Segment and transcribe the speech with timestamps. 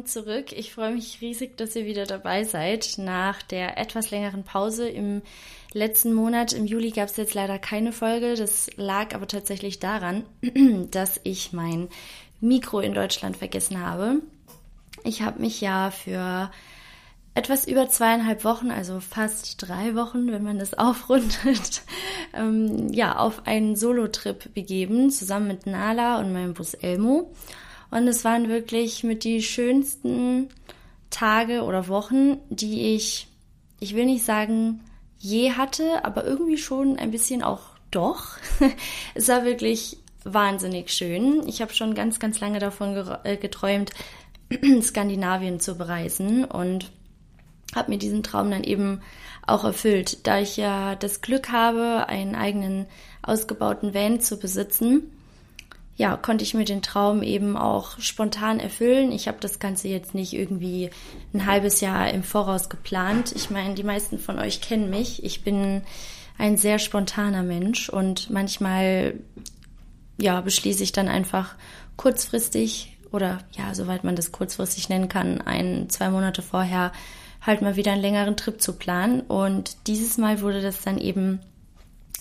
[0.00, 0.52] willkommen zurück.
[0.52, 2.94] Ich freue mich riesig, dass ihr wieder dabei seid.
[2.96, 5.22] Nach der etwas längeren Pause im
[5.72, 8.34] letzten Monat, im Juli, gab es jetzt leider keine Folge.
[8.34, 10.24] Das lag aber tatsächlich daran,
[10.90, 11.88] dass ich mein
[12.40, 14.22] Mikro in Deutschland vergessen habe.
[15.04, 16.50] Ich habe mich ja für
[17.34, 21.82] etwas über zweieinhalb Wochen, also fast drei Wochen, wenn man das aufrundet,
[22.34, 27.32] ähm, ja, auf einen Solo-Trip begeben, zusammen mit Nala und meinem Bus Elmo.
[27.90, 30.48] Und es waren wirklich mit die schönsten
[31.10, 33.26] Tage oder Wochen, die ich,
[33.80, 34.80] ich will nicht sagen,
[35.18, 38.36] je hatte, aber irgendwie schon ein bisschen auch doch.
[39.14, 41.46] es war wirklich wahnsinnig schön.
[41.46, 43.90] Ich habe schon ganz, ganz lange davon äh, geträumt,
[44.82, 46.90] Skandinavien zu bereisen und
[47.74, 49.00] habe mir diesen Traum dann eben
[49.46, 52.86] auch erfüllt, da ich ja das Glück habe, einen eigenen
[53.22, 55.10] ausgebauten Van zu besitzen.
[56.00, 59.12] Ja, konnte ich mir den Traum eben auch spontan erfüllen.
[59.12, 60.88] Ich habe das Ganze jetzt nicht irgendwie
[61.34, 63.32] ein halbes Jahr im Voraus geplant.
[63.36, 65.22] Ich meine, die meisten von euch kennen mich.
[65.24, 65.82] Ich bin
[66.38, 69.12] ein sehr spontaner Mensch und manchmal
[70.16, 71.54] ja, beschließe ich dann einfach
[71.98, 76.92] kurzfristig oder ja, soweit man das kurzfristig nennen kann, ein, zwei Monate vorher
[77.42, 79.20] halt mal wieder einen längeren Trip zu planen.
[79.20, 81.40] Und dieses Mal wurde das dann eben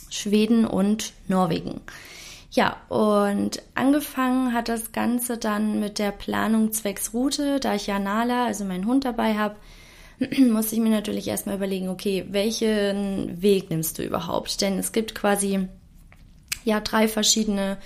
[0.09, 1.79] Schweden und Norwegen.
[2.51, 7.59] Ja, und angefangen hat das Ganze dann mit der Planung zwecks Route.
[7.59, 9.55] Da ich ja Nala, also meinen Hund dabei habe,
[10.49, 14.61] musste ich mir natürlich erstmal überlegen, okay, welchen Weg nimmst du überhaupt?
[14.61, 15.67] Denn es gibt quasi
[16.65, 17.77] ja drei verschiedene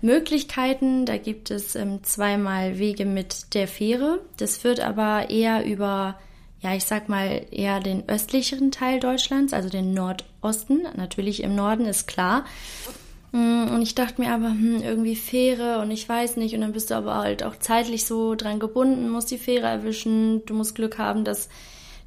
[0.00, 1.04] Möglichkeiten.
[1.04, 4.20] Da gibt es ähm, zweimal Wege mit der Fähre.
[4.38, 6.18] Das führt aber eher über
[6.60, 10.86] ja, ich sag mal, eher den östlicheren Teil Deutschlands, also den Nordosten.
[10.96, 12.46] Natürlich im Norden ist klar.
[13.36, 16.54] Mm, und ich dachte mir aber, hm, irgendwie Fähre und ich weiß nicht.
[16.54, 20.44] Und dann bist du aber halt auch zeitlich so dran gebunden, musst die Fähre erwischen.
[20.46, 21.50] Du musst Glück haben, dass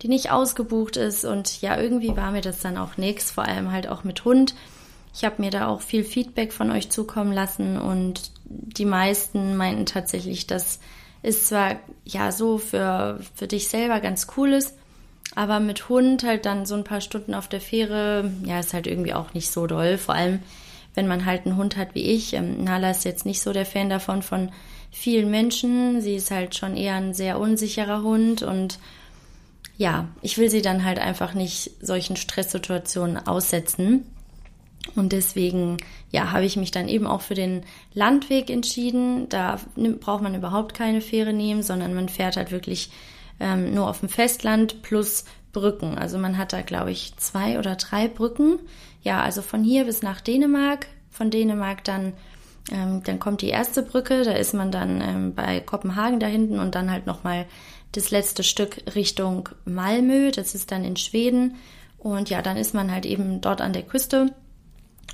[0.01, 1.25] die nicht ausgebucht ist.
[1.25, 4.55] Und ja, irgendwie war mir das dann auch nichts, vor allem halt auch mit Hund.
[5.13, 9.85] Ich habe mir da auch viel Feedback von euch zukommen lassen und die meisten meinten
[9.85, 10.79] tatsächlich, dass
[11.21, 11.75] ist zwar
[12.05, 14.75] ja so für, für dich selber ganz cool ist,
[15.35, 18.87] aber mit Hund halt dann so ein paar Stunden auf der Fähre, ja, ist halt
[18.87, 19.97] irgendwie auch nicht so doll.
[19.97, 20.39] Vor allem,
[20.99, 22.33] wenn man halt einen Hund hat wie ich.
[22.33, 24.51] Ähm, Nala ist jetzt nicht so der Fan davon von
[24.91, 26.01] vielen Menschen.
[26.01, 28.79] Sie ist halt schon eher ein sehr unsicherer Hund und
[29.77, 34.03] ja, ich will sie dann halt einfach nicht solchen Stresssituationen aussetzen.
[34.95, 35.77] Und deswegen,
[36.11, 39.29] ja, habe ich mich dann eben auch für den Landweg entschieden.
[39.29, 39.57] Da
[40.01, 42.91] braucht man überhaupt keine Fähre nehmen, sondern man fährt halt wirklich
[43.39, 45.23] ähm, nur auf dem Festland plus
[45.53, 45.97] Brücken.
[45.97, 48.59] Also man hat da, glaube ich, zwei oder drei Brücken.
[49.01, 50.87] Ja, also von hier bis nach Dänemark.
[51.09, 52.13] Von Dänemark dann,
[52.71, 54.23] ähm, dann kommt die erste Brücke.
[54.23, 57.45] Da ist man dann ähm, bei Kopenhagen da hinten und dann halt nochmal
[57.91, 60.31] das letzte Stück Richtung Malmö.
[60.31, 61.55] Das ist dann in Schweden.
[61.97, 64.33] Und ja, dann ist man halt eben dort an der Küste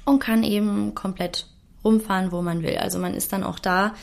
[0.06, 1.48] und kann eben komplett
[1.84, 2.78] rumfahren, wo man will.
[2.78, 3.96] Also man ist dann auch da.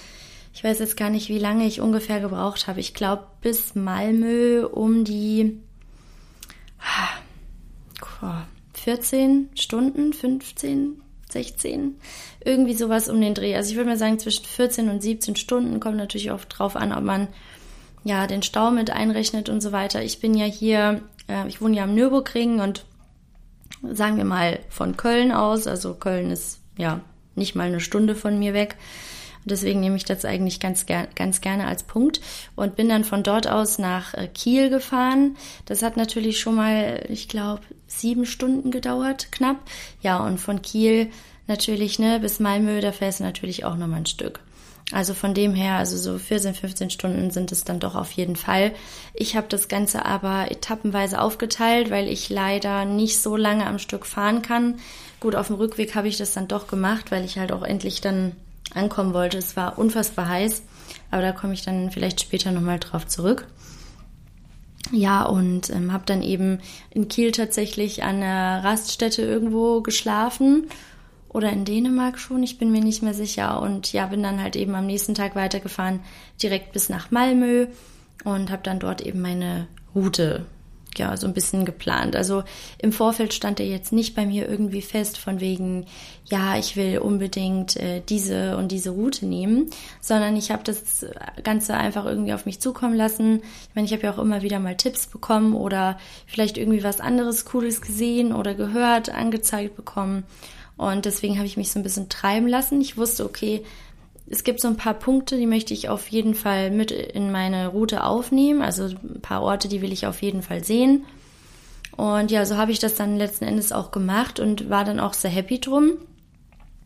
[0.54, 2.80] Ich weiß jetzt gar nicht, wie lange ich ungefähr gebraucht habe.
[2.80, 5.60] Ich glaube bis Malmö um die
[8.82, 11.00] 14 Stunden, 15,
[11.30, 11.96] 16,
[12.44, 13.54] irgendwie sowas um den Dreh.
[13.54, 16.92] Also ich würde mal sagen, zwischen 14 und 17 Stunden kommt natürlich auch drauf an,
[16.92, 17.28] ob man
[18.02, 20.02] ja den Stau mit einrechnet und so weiter.
[20.02, 22.84] Ich bin ja hier, äh, ich wohne ja am Nürburgring und
[23.88, 25.68] sagen wir mal von Köln aus.
[25.68, 27.00] Also Köln ist ja
[27.36, 28.76] nicht mal eine Stunde von mir weg.
[29.44, 32.20] Deswegen nehme ich das eigentlich ganz, ger ganz gerne als Punkt
[32.54, 35.36] und bin dann von dort aus nach äh, Kiel gefahren.
[35.66, 37.62] Das hat natürlich schon mal, ich glaube,
[38.00, 39.58] sieben Stunden gedauert, knapp.
[40.00, 41.10] Ja, und von Kiel
[41.46, 44.40] natürlich, ne, bis Malmö, da fährst du natürlich auch nochmal ein Stück.
[44.90, 48.36] Also von dem her, also so 14, 15 Stunden sind es dann doch auf jeden
[48.36, 48.72] Fall.
[49.14, 54.04] Ich habe das Ganze aber etappenweise aufgeteilt, weil ich leider nicht so lange am Stück
[54.04, 54.78] fahren kann.
[55.18, 58.02] Gut, auf dem Rückweg habe ich das dann doch gemacht, weil ich halt auch endlich
[58.02, 58.32] dann
[58.74, 59.38] ankommen wollte.
[59.38, 60.62] Es war unfassbar heiß,
[61.10, 63.46] aber da komme ich dann vielleicht später nochmal drauf zurück.
[64.90, 66.58] Ja, und ähm, habe dann eben
[66.90, 70.68] in Kiel tatsächlich an einer Raststätte irgendwo geschlafen
[71.28, 73.62] oder in Dänemark schon, ich bin mir nicht mehr sicher.
[73.62, 76.00] Und ja, bin dann halt eben am nächsten Tag weitergefahren,
[76.42, 77.68] direkt bis nach Malmö
[78.24, 80.46] und habe dann dort eben meine Route
[80.98, 82.16] ja, so ein bisschen geplant.
[82.16, 82.44] Also
[82.78, 85.86] im Vorfeld stand er jetzt nicht bei mir irgendwie fest von wegen,
[86.24, 91.06] ja, ich will unbedingt äh, diese und diese Route nehmen, sondern ich habe das
[91.42, 93.42] Ganze einfach irgendwie auf mich zukommen lassen.
[93.68, 97.00] Ich meine, ich habe ja auch immer wieder mal Tipps bekommen oder vielleicht irgendwie was
[97.00, 100.24] anderes Cooles gesehen oder gehört, angezeigt bekommen.
[100.76, 102.80] Und deswegen habe ich mich so ein bisschen treiben lassen.
[102.80, 103.62] Ich wusste, okay,
[104.28, 107.68] es gibt so ein paar Punkte, die möchte ich auf jeden Fall mit in meine
[107.68, 108.62] Route aufnehmen.
[108.62, 111.04] Also ein paar Orte, die will ich auf jeden Fall sehen.
[111.96, 115.12] Und ja, so habe ich das dann letzten Endes auch gemacht und war dann auch
[115.12, 115.92] sehr happy drum.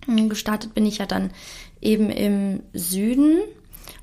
[0.07, 1.31] Gestartet bin ich ja dann
[1.81, 3.39] eben im Süden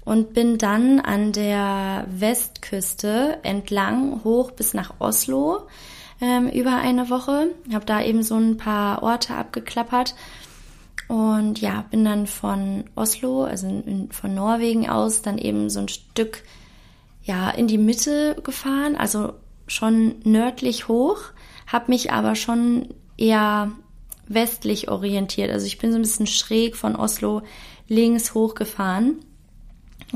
[0.05, 5.67] und bin dann an der Westküste entlang hoch bis nach Oslo
[6.21, 7.47] ähm, über eine Woche.
[7.73, 10.15] Habe da eben so ein paar Orte abgeklappert
[11.13, 15.87] und ja, bin dann von Oslo, also in, von Norwegen aus, dann eben so ein
[15.87, 16.41] Stück
[17.21, 19.33] ja in die Mitte gefahren, also
[19.67, 21.19] schon nördlich hoch,
[21.67, 23.71] habe mich aber schon eher
[24.27, 25.51] westlich orientiert.
[25.51, 27.43] Also ich bin so ein bisschen schräg von Oslo
[27.87, 29.19] links hochgefahren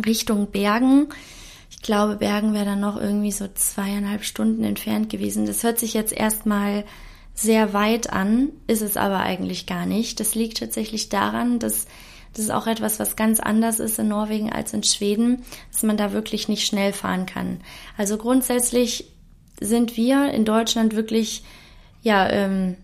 [0.04, 1.10] Richtung Bergen.
[1.70, 5.46] Ich glaube, Bergen wäre dann noch irgendwie so zweieinhalb Stunden entfernt gewesen.
[5.46, 6.86] Das hört sich jetzt erstmal
[7.38, 10.20] sehr weit an, ist es aber eigentlich gar nicht.
[10.20, 11.86] Das liegt tatsächlich daran, dass
[12.34, 15.98] das ist auch etwas, was ganz anders ist in Norwegen als in Schweden, dass man
[15.98, 17.62] da wirklich nicht schnell fahren kann.
[17.98, 19.12] Also grundsätzlich
[19.60, 21.44] sind wir in Deutschland wirklich,
[22.04, 22.76] ja, ähm,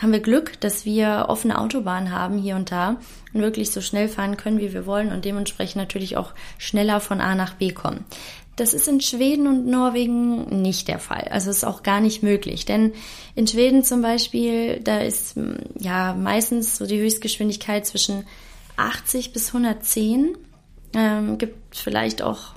[0.00, 2.96] haben wir Glück, dass wir offene Autobahnen haben hier und da
[3.32, 7.20] und wirklich so schnell fahren können, wie wir wollen und dementsprechend natürlich auch schneller von
[7.20, 8.04] A nach B kommen.
[8.56, 11.28] Das ist in Schweden und Norwegen nicht der Fall.
[11.30, 12.64] Also ist auch gar nicht möglich.
[12.64, 12.92] Denn
[13.34, 15.36] in Schweden zum Beispiel, da ist
[15.78, 18.24] ja meistens so die Höchstgeschwindigkeit zwischen
[18.76, 20.38] 80 bis 110.
[20.94, 22.54] Ähm, gibt vielleicht auch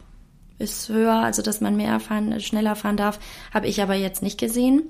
[0.60, 3.20] ist höher, also dass man mehr fahren, schneller fahren darf,
[3.54, 4.84] habe ich aber jetzt nicht gesehen.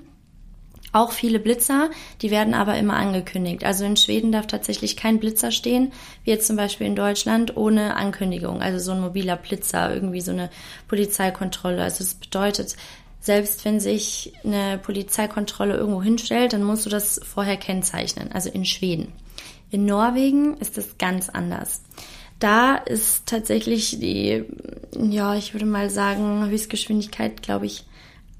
[0.92, 1.90] Auch viele Blitzer,
[2.20, 3.64] die werden aber immer angekündigt.
[3.64, 5.92] Also in Schweden darf tatsächlich kein Blitzer stehen,
[6.24, 8.60] wie jetzt zum Beispiel in Deutschland, ohne Ankündigung.
[8.60, 10.50] Also so ein mobiler Blitzer, irgendwie so eine
[10.88, 11.82] Polizeikontrolle.
[11.82, 12.76] Also das bedeutet,
[13.20, 18.32] selbst wenn sich eine Polizeikontrolle irgendwo hinstellt, dann musst du das vorher kennzeichnen.
[18.32, 19.12] Also in Schweden.
[19.70, 21.82] In Norwegen ist es ganz anders.
[22.40, 24.44] Da ist tatsächlich die,
[24.98, 27.84] ja, ich würde mal sagen, Höchstgeschwindigkeit, glaube ich,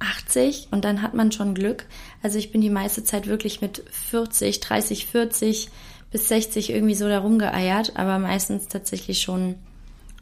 [0.00, 1.87] 80 und dann hat man schon Glück.
[2.23, 5.69] Also ich bin die meiste Zeit wirklich mit 40, 30, 40
[6.11, 9.56] bis 60 irgendwie so da rumgeeiert, aber meistens tatsächlich schon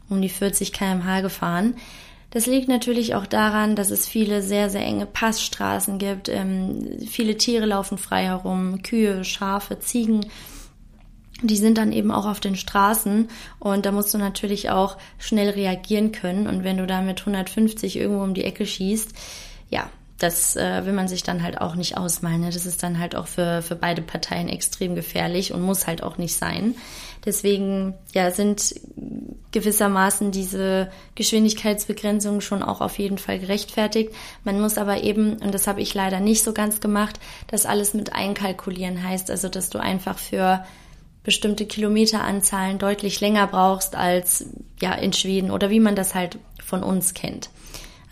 [0.08, 1.74] um die 40 kmh gefahren.
[2.30, 6.28] Das liegt natürlich auch daran, dass es viele sehr, sehr enge Passstraßen gibt.
[6.28, 10.26] Ähm, viele Tiere laufen frei herum, Kühe, Schafe, Ziegen.
[11.40, 13.28] Die sind dann eben auch auf den Straßen
[13.60, 16.48] und da musst du natürlich auch schnell reagieren können.
[16.48, 19.14] Und wenn du da mit 150 irgendwo um die Ecke schießt,
[19.70, 19.88] ja,
[20.18, 22.40] das äh, will man sich dann halt auch nicht ausmalen.
[22.40, 22.50] Ne?
[22.50, 26.18] Das ist dann halt auch für, für beide Parteien extrem gefährlich und muss halt auch
[26.18, 26.74] nicht sein.
[27.24, 28.74] Deswegen ja, sind
[29.52, 34.12] gewissermaßen diese Geschwindigkeitsbegrenzungen schon auch auf jeden Fall gerechtfertigt.
[34.44, 37.94] Man muss aber eben, und das habe ich leider nicht so ganz gemacht, das alles
[37.94, 40.64] mit einkalkulieren heißt, also dass du einfach für
[41.22, 44.46] bestimmte Kilometeranzahlen deutlich länger brauchst als
[44.80, 47.50] ja in Schweden oder wie man das halt von uns kennt.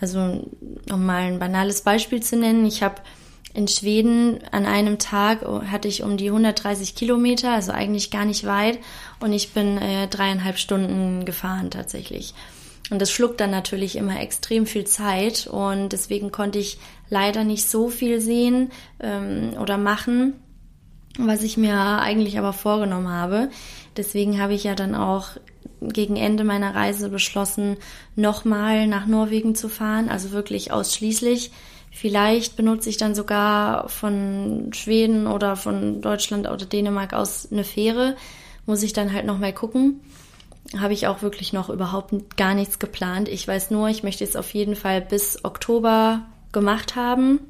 [0.00, 0.44] Also
[0.92, 2.96] um mal ein banales Beispiel zu nennen, ich habe
[3.54, 5.40] in Schweden an einem Tag
[5.70, 8.78] hatte ich um die 130 Kilometer, also eigentlich gar nicht weit,
[9.18, 12.34] und ich bin äh, dreieinhalb Stunden gefahren tatsächlich.
[12.90, 16.78] Und das schluckt dann natürlich immer extrem viel Zeit und deswegen konnte ich
[17.08, 20.34] leider nicht so viel sehen ähm, oder machen,
[21.18, 23.48] was ich mir eigentlich aber vorgenommen habe.
[23.96, 25.30] Deswegen habe ich ja dann auch
[25.80, 27.76] gegen Ende meiner Reise beschlossen,
[28.14, 31.50] nochmal nach Norwegen zu fahren, also wirklich ausschließlich.
[31.90, 38.16] Vielleicht benutze ich dann sogar von Schweden oder von Deutschland oder Dänemark aus eine Fähre.
[38.66, 40.00] Muss ich dann halt nochmal gucken.
[40.76, 43.28] Habe ich auch wirklich noch überhaupt gar nichts geplant.
[43.28, 47.40] Ich weiß nur, ich möchte es auf jeden Fall bis Oktober gemacht haben.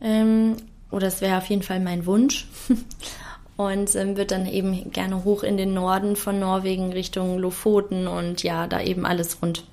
[0.00, 0.56] Ähm,
[0.90, 2.48] oder es wäre auf jeden Fall mein Wunsch.
[3.56, 8.42] und ähm, wird dann eben gerne hoch in den Norden von Norwegen Richtung Lofoten und
[8.42, 9.64] ja, da eben alles rund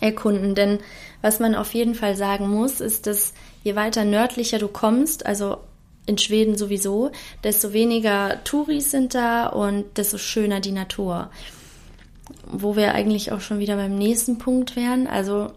[0.00, 0.54] erkunden.
[0.54, 0.78] Denn
[1.20, 3.32] was man auf jeden Fall sagen muss, ist, dass
[3.64, 5.58] je weiter nördlicher du kommst, also
[6.06, 7.12] in Schweden sowieso,
[7.44, 11.30] desto weniger Touris sind da und desto schöner die Natur.
[12.46, 15.06] Wo wir eigentlich auch schon wieder beim nächsten Punkt wären.
[15.06, 15.52] Also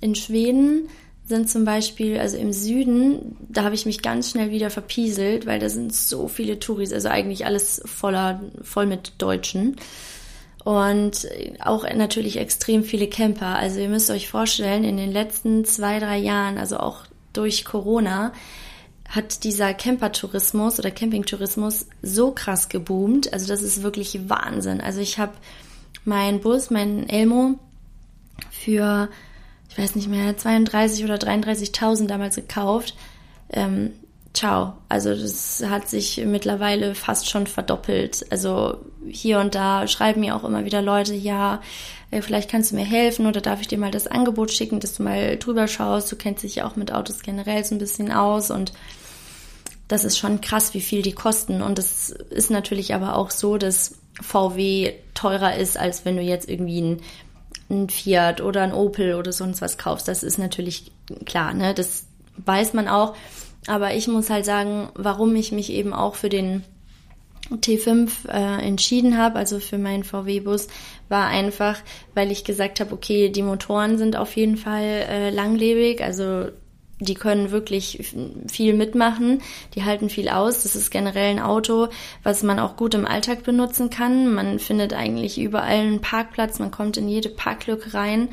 [0.00, 0.88] in Schweden
[1.30, 5.58] sind zum Beispiel, also im Süden, da habe ich mich ganz schnell wieder verpieselt, weil
[5.58, 9.76] da sind so viele Touris, also eigentlich alles voller, voll mit Deutschen.
[10.62, 11.26] Und
[11.60, 13.56] auch natürlich extrem viele Camper.
[13.56, 18.32] Also ihr müsst euch vorstellen, in den letzten zwei, drei Jahren, also auch durch Corona,
[19.08, 23.32] hat dieser Campertourismus oder Campingtourismus so krass geboomt.
[23.32, 24.82] Also das ist wirklich Wahnsinn.
[24.82, 25.32] Also ich habe
[26.04, 27.58] meinen Bus, meinen Elmo,
[28.50, 29.08] für
[29.70, 32.94] ich weiß nicht mehr, 32 oder 33.000 damals gekauft.
[33.50, 33.92] Ähm,
[34.32, 34.74] ciao.
[34.88, 38.26] Also das hat sich mittlerweile fast schon verdoppelt.
[38.30, 41.62] Also hier und da schreiben mir auch immer wieder Leute, ja,
[42.10, 44.94] äh, vielleicht kannst du mir helfen oder darf ich dir mal das Angebot schicken, dass
[44.94, 46.10] du mal drüber schaust.
[46.10, 48.72] Du kennst dich ja auch mit Autos generell so ein bisschen aus und
[49.88, 51.62] das ist schon krass, wie viel die kosten.
[51.62, 56.48] Und es ist natürlich aber auch so, dass VW teurer ist, als wenn du jetzt
[56.48, 57.00] irgendwie ein,
[57.70, 60.08] ein Fiat oder ein Opel oder sonst was kaufst.
[60.08, 60.92] Das ist natürlich
[61.24, 61.74] klar, ne?
[61.74, 62.06] Das
[62.38, 63.14] weiß man auch.
[63.66, 66.64] Aber ich muss halt sagen, warum ich mich eben auch für den
[67.50, 70.68] T5 äh, entschieden habe, also für meinen VW-Bus,
[71.08, 71.78] war einfach,
[72.14, 76.48] weil ich gesagt habe, okay, die Motoren sind auf jeden Fall äh, langlebig, also
[77.00, 78.14] die können wirklich
[78.50, 79.42] viel mitmachen,
[79.74, 80.62] die halten viel aus.
[80.62, 81.88] Das ist generell ein Auto,
[82.22, 84.32] was man auch gut im Alltag benutzen kann.
[84.32, 88.28] Man findet eigentlich überall einen Parkplatz, man kommt in jede Parklücke rein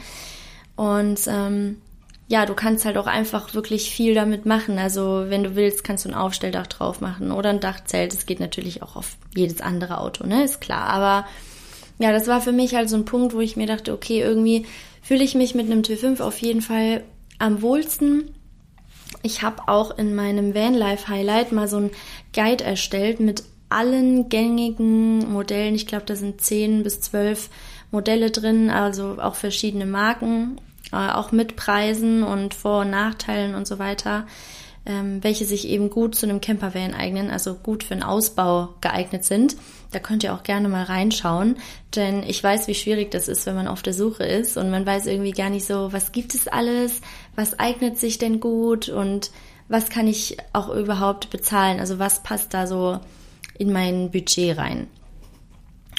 [0.76, 1.82] und ähm,
[2.30, 4.80] ja, du kannst halt auch einfach wirklich viel damit machen.
[4.80, 8.14] Also wenn du willst, kannst du ein Aufstelldach drauf machen oder ein Dachzelt.
[8.14, 10.44] Das geht natürlich auch auf jedes andere Auto, ne?
[10.44, 10.88] Ist klar.
[10.88, 11.26] Aber
[12.00, 14.66] ja, das war für mich halt so ein Punkt, wo ich mir dachte, okay, irgendwie
[15.02, 17.04] fühle ich mich mit einem T5 auf jeden Fall
[17.40, 18.36] am wohlsten.
[19.27, 21.91] Ich habe auch in meinem Vanlife Highlight mal so ein
[22.34, 25.75] Guide erstellt mit allen gängigen Modellen.
[25.75, 27.50] Ich glaube, da sind 10 bis 12
[27.91, 30.62] Modelle drin, also auch verschiedene Marken
[30.93, 34.25] äh, auch mit Preisen und Vor- und Nachteilen und so weiter,
[34.88, 39.25] ähm, welche sich eben gut zu einem Campervan eignen, also gut für einen Ausbau geeignet
[39.25, 39.58] sind.
[39.91, 41.58] Da könnt ihr auch gerne mal reinschauen,
[41.96, 44.86] denn ich weiß, wie schwierig das ist, wenn man auf der Suche ist und man
[44.86, 47.01] weiß irgendwie gar nicht so, was gibt es alles,
[47.36, 49.32] was eignet sich denn gut und
[49.67, 53.00] was kann ich auch überhaupt bezahlen, also was passt da so
[53.58, 54.88] in mein Budget rein.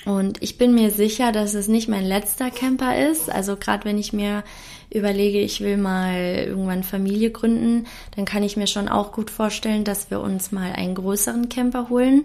[0.07, 3.30] Und ich bin mir sicher, dass es nicht mein letzter Camper ist.
[3.30, 4.42] Also gerade wenn ich mir
[4.90, 9.85] überlege, ich will mal irgendwann Familie gründen, dann kann ich mir schon auch gut vorstellen,
[9.85, 12.25] dass wir uns mal einen größeren Camper holen.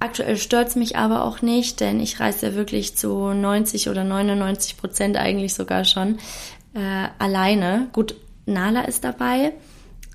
[0.00, 4.76] Aktuell stört's mich aber auch nicht, denn ich reise ja wirklich zu 90 oder 99
[4.76, 6.18] Prozent eigentlich sogar schon
[6.74, 7.88] äh, alleine.
[7.92, 8.14] Gut,
[8.46, 9.52] Nala ist dabei,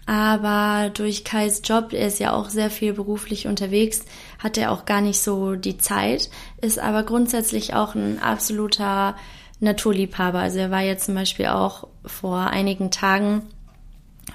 [0.06, 4.06] aber durch Kais Job, er ist ja auch sehr viel beruflich unterwegs,
[4.40, 6.30] hat er auch gar nicht so die Zeit,
[6.62, 9.16] ist aber grundsätzlich auch ein absoluter
[9.64, 10.40] Naturliebhaber.
[10.40, 13.44] Also er war jetzt zum Beispiel auch vor einigen Tagen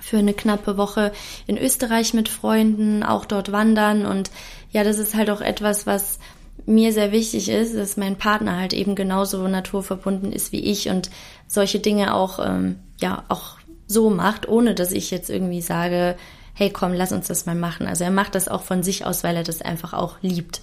[0.00, 1.12] für eine knappe Woche
[1.47, 4.06] in Österreich mit Freunden, auch dort wandern.
[4.06, 4.30] Und
[4.70, 6.18] ja, das ist halt auch etwas, was
[6.66, 11.11] mir sehr wichtig ist, dass mein Partner halt eben genauso naturverbunden ist wie ich und
[11.47, 16.16] solche Dinge auch, ähm, ja, auch so macht, ohne dass ich jetzt irgendwie sage,
[16.54, 17.87] hey komm, lass uns das mal machen.
[17.87, 20.61] Also er macht das auch von sich aus, weil er das einfach auch liebt.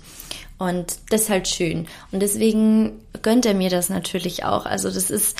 [0.58, 1.88] Und das ist halt schön.
[2.12, 4.66] Und deswegen gönnt er mir das natürlich auch.
[4.66, 5.38] Also das ist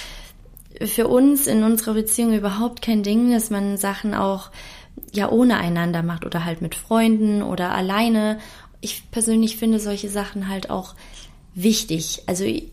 [0.84, 4.52] für uns in unserer Beziehung überhaupt kein Ding, dass man Sachen auch
[5.14, 8.40] ja ohne einander macht oder halt mit Freunden oder alleine.
[8.82, 10.96] Ich persönlich finde solche Sachen halt auch
[11.54, 12.24] wichtig.
[12.28, 12.72] Also ich,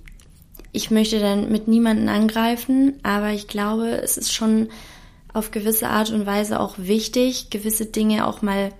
[0.72, 4.68] ich möchte dann mit niemanden angreifen, aber ich glaube, es ist schon
[5.32, 8.72] auf gewisse Art und Weise auch wichtig, gewisse Dinge auch mal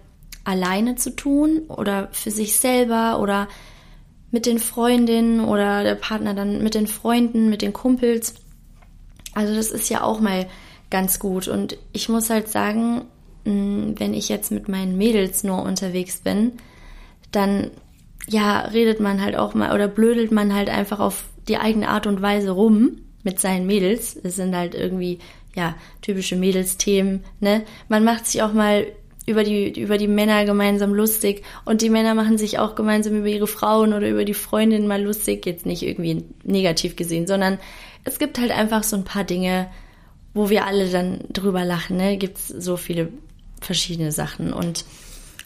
[0.45, 3.49] alleine zu tun oder für sich selber oder
[4.31, 8.35] mit den Freundinnen oder der Partner dann mit den Freunden, mit den Kumpels.
[9.35, 10.47] Also das ist ja auch mal
[10.91, 11.49] ganz gut.
[11.49, 13.03] Und ich muss halt sagen,
[13.45, 16.53] mm, wenn ich jetzt mit meinen Mädels nur unterwegs bin,
[17.31, 17.71] dann
[18.29, 22.07] ja, redet man halt auch mal oder blödelt man halt einfach auf die eigene Art
[22.07, 24.17] und Weise rum mit seinen Mädels.
[24.23, 25.19] Es sind halt irgendwie,
[25.55, 27.63] ja, typische Mädelsthemen, ne?
[27.89, 28.87] Man macht sich auch mal
[29.26, 33.29] über die, über die Männer gemeinsam lustig und die Männer machen sich auch gemeinsam über
[33.29, 37.59] ihre Frauen oder über die Freundin mal lustig, jetzt nicht irgendwie negativ gesehen, sondern
[38.05, 39.69] es gibt halt einfach so ein paar Dinge,
[40.35, 42.17] wo wir alle dann drüber lachen, ne?
[42.17, 43.11] Gibt's so viele
[43.61, 44.85] verschiedene Sachen und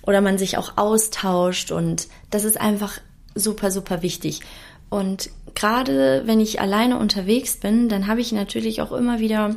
[0.03, 3.01] oder man sich auch austauscht und das ist einfach
[3.35, 4.41] super, super wichtig.
[4.89, 9.57] Und gerade wenn ich alleine unterwegs bin, dann habe ich natürlich auch immer wieder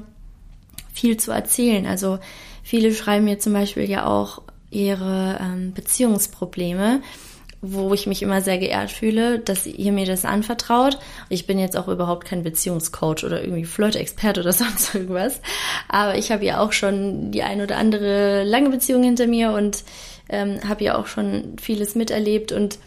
[1.00, 1.86] viel zu erzählen.
[1.86, 2.20] Also
[2.70, 7.02] Viele schreiben mir zum Beispiel ja auch ihre ähm, Beziehungsprobleme,
[7.62, 11.00] wo ich mich immer sehr geehrt fühle, dass ihr mir das anvertraut.
[11.30, 15.42] Ich bin jetzt auch überhaupt kein Beziehungscoach oder irgendwie Flirt-Experte oder sonst irgendwas.
[15.88, 19.84] Aber ich habe ja auch schon die ein oder andere lange Beziehung hinter mir und
[20.30, 22.52] ähm, habe ja auch schon vieles miterlebt.
[22.52, 22.78] Und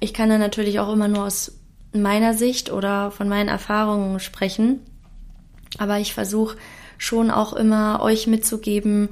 [0.00, 1.52] ich kann da natürlich auch immer nur aus
[1.94, 4.80] meiner Sicht oder von meinen Erfahrungen sprechen.
[5.78, 6.58] Aber ich versuche
[7.00, 9.08] schon auch immer euch mitzugeben,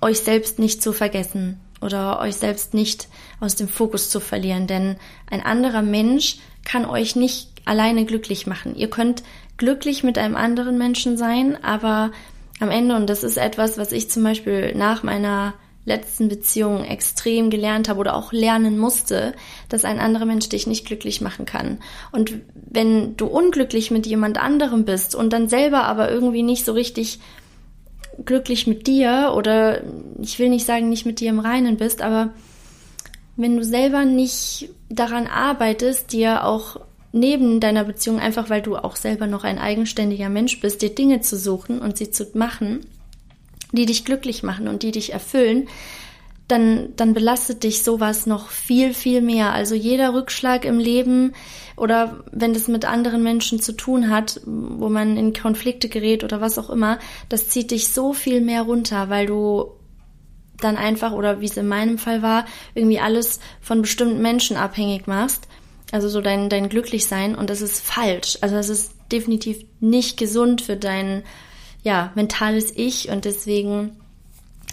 [0.00, 4.96] euch selbst nicht zu vergessen oder euch selbst nicht aus dem Fokus zu verlieren, denn
[5.30, 8.74] ein anderer Mensch kann euch nicht alleine glücklich machen.
[8.74, 9.22] Ihr könnt
[9.58, 12.12] glücklich mit einem anderen Menschen sein, aber
[12.60, 15.52] am Ende, und das ist etwas, was ich zum Beispiel nach meiner
[15.86, 19.32] letzten Beziehungen extrem gelernt habe oder auch lernen musste,
[19.68, 21.78] dass ein anderer Mensch dich nicht glücklich machen kann.
[22.12, 26.72] Und wenn du unglücklich mit jemand anderem bist und dann selber aber irgendwie nicht so
[26.72, 27.20] richtig
[28.24, 29.82] glücklich mit dir oder
[30.20, 32.30] ich will nicht sagen, nicht mit dir im Reinen bist, aber
[33.36, 36.80] wenn du selber nicht daran arbeitest, dir auch
[37.12, 41.20] neben deiner Beziehung, einfach weil du auch selber noch ein eigenständiger Mensch bist, dir Dinge
[41.20, 42.80] zu suchen und sie zu machen,
[43.72, 45.68] die dich glücklich machen und die dich erfüllen,
[46.48, 49.52] dann, dann belastet dich sowas noch viel, viel mehr.
[49.52, 51.32] Also jeder Rückschlag im Leben
[51.76, 56.40] oder wenn das mit anderen Menschen zu tun hat, wo man in Konflikte gerät oder
[56.40, 59.72] was auch immer, das zieht dich so viel mehr runter, weil du
[60.60, 65.06] dann einfach, oder wie es in meinem Fall war, irgendwie alles von bestimmten Menschen abhängig
[65.06, 65.48] machst.
[65.92, 68.38] Also so dein, dein Glücklichsein und das ist falsch.
[68.40, 71.22] Also das ist definitiv nicht gesund für dein,
[71.86, 73.10] ja, mentales Ich.
[73.10, 73.92] Und deswegen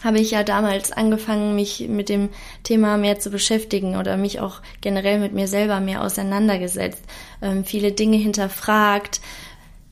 [0.04, 2.30] habe ich ja damals angefangen, mich mit dem
[2.64, 7.04] Thema mehr zu beschäftigen oder mich auch generell mit mir selber mehr auseinandergesetzt,
[7.44, 9.22] ähm, viele Dinge hinterfragt,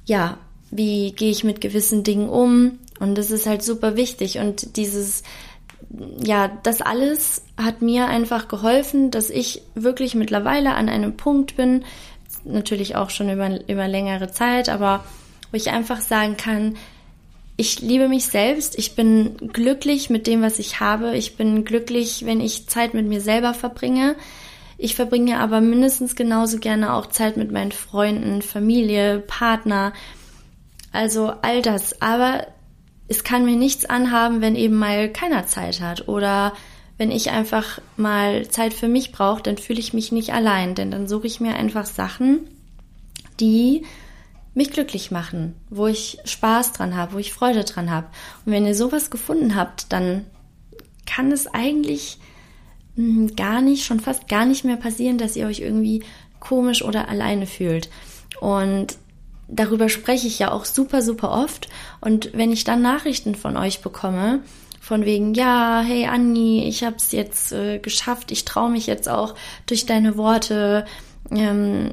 [0.05, 0.39] ja,
[0.71, 2.79] wie gehe ich mit gewissen Dingen um?
[2.99, 4.39] Und das ist halt super wichtig.
[4.39, 5.21] Und dieses
[6.23, 11.83] ja, das alles hat mir einfach geholfen, dass ich wirklich mittlerweile an einem Punkt bin,
[12.45, 15.03] natürlich auch schon über, über längere Zeit, aber
[15.51, 16.77] wo ich einfach sagen kann,
[17.57, 22.25] ich liebe mich selbst, ich bin glücklich mit dem, was ich habe, ich bin glücklich,
[22.25, 24.15] wenn ich Zeit mit mir selber verbringe.
[24.77, 29.93] Ich verbringe aber mindestens genauso gerne auch Zeit mit meinen Freunden, Familie, Partner,
[30.91, 32.01] also all das.
[32.01, 32.47] Aber
[33.07, 36.07] es kann mir nichts anhaben, wenn eben mal keiner Zeit hat.
[36.07, 36.53] Oder
[36.97, 40.91] wenn ich einfach mal Zeit für mich brauche, dann fühle ich mich nicht allein, denn
[40.91, 42.47] dann suche ich mir einfach Sachen,
[43.39, 43.85] die
[44.53, 48.07] mich glücklich machen, wo ich Spaß dran habe, wo ich Freude dran habe.
[48.45, 50.25] Und wenn ihr sowas gefunden habt, dann
[51.05, 52.19] kann es eigentlich
[52.95, 56.03] hm, gar nicht, schon fast gar nicht mehr passieren, dass ihr euch irgendwie
[56.39, 57.89] komisch oder alleine fühlt.
[58.39, 58.97] Und
[59.47, 61.69] darüber spreche ich ja auch super, super oft.
[62.01, 64.41] Und wenn ich dann Nachrichten von euch bekomme,
[64.81, 69.07] von wegen, ja, hey Anni, ich habe es jetzt äh, geschafft, ich traue mich jetzt
[69.07, 69.35] auch
[69.67, 70.85] durch deine Worte,
[71.29, 71.91] ähm,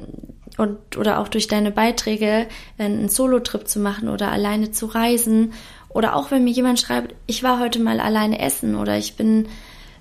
[0.59, 5.53] und, oder auch durch deine Beiträge einen Solo-Trip zu machen oder alleine zu reisen.
[5.87, 9.47] Oder auch wenn mir jemand schreibt, ich war heute mal alleine essen oder ich bin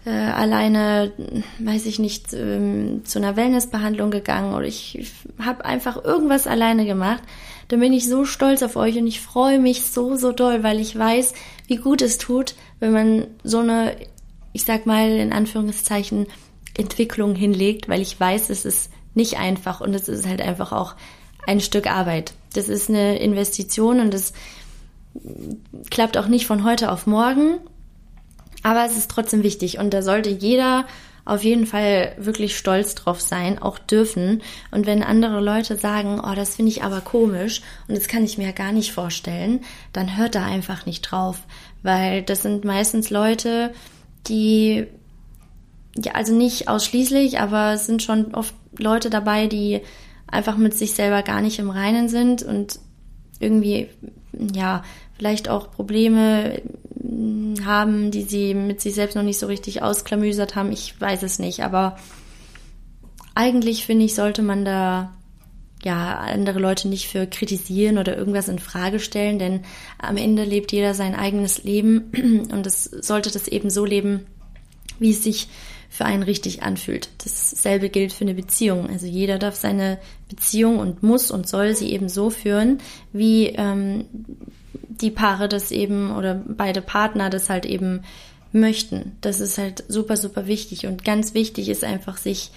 [0.04, 1.12] äh, alleine,
[1.60, 6.84] weiß ich nicht, ähm, zu einer Wellnessbehandlung gegangen oder ich, ich habe einfach irgendwas alleine
[6.84, 7.22] gemacht,
[7.68, 10.80] dann bin ich so stolz auf euch und ich freue mich so, so doll, weil
[10.80, 11.34] ich weiß,
[11.68, 13.94] wie gut es tut, wenn man so eine,
[14.52, 16.26] ich sag mal in Anführungszeichen,
[16.76, 20.94] Entwicklung hinlegt, weil ich weiß, es ist nicht einfach und es ist halt einfach auch
[21.46, 22.32] ein Stück Arbeit.
[22.54, 24.32] Das ist eine Investition und das
[25.90, 27.58] klappt auch nicht von heute auf morgen,
[28.62, 30.86] aber es ist trotzdem wichtig und da sollte jeder
[31.24, 34.40] auf jeden Fall wirklich stolz drauf sein, auch dürfen.
[34.70, 38.38] Und wenn andere Leute sagen, oh, das finde ich aber komisch und das kann ich
[38.38, 39.60] mir gar nicht vorstellen,
[39.92, 41.40] dann hört da einfach nicht drauf,
[41.82, 43.74] weil das sind meistens Leute,
[44.26, 44.86] die
[45.96, 49.80] ja, also nicht ausschließlich, aber es sind schon oft Leute dabei, die
[50.26, 52.78] einfach mit sich selber gar nicht im Reinen sind und
[53.40, 53.88] irgendwie,
[54.32, 54.82] ja,
[55.16, 56.62] vielleicht auch Probleme
[57.00, 60.72] hm, haben, die sie mit sich selbst noch nicht so richtig ausklamüsert haben.
[60.72, 61.96] Ich weiß es nicht, aber
[63.34, 65.12] eigentlich finde ich, sollte man da
[65.84, 69.60] ja andere Leute nicht für kritisieren oder irgendwas in Frage stellen, denn
[69.98, 74.26] am Ende lebt jeder sein eigenes Leben und es sollte das eben so leben,
[74.98, 75.48] wie es sich
[75.88, 77.08] für einen richtig anfühlt.
[77.24, 78.88] Dasselbe gilt für eine Beziehung.
[78.88, 79.98] Also jeder darf seine
[80.28, 82.78] Beziehung und muss und soll sie eben so führen,
[83.12, 84.04] wie ähm,
[84.88, 88.02] die Paare das eben oder beide Partner das halt eben
[88.52, 89.16] möchten.
[89.20, 90.86] Das ist halt super, super wichtig.
[90.86, 92.50] Und ganz wichtig ist einfach, sich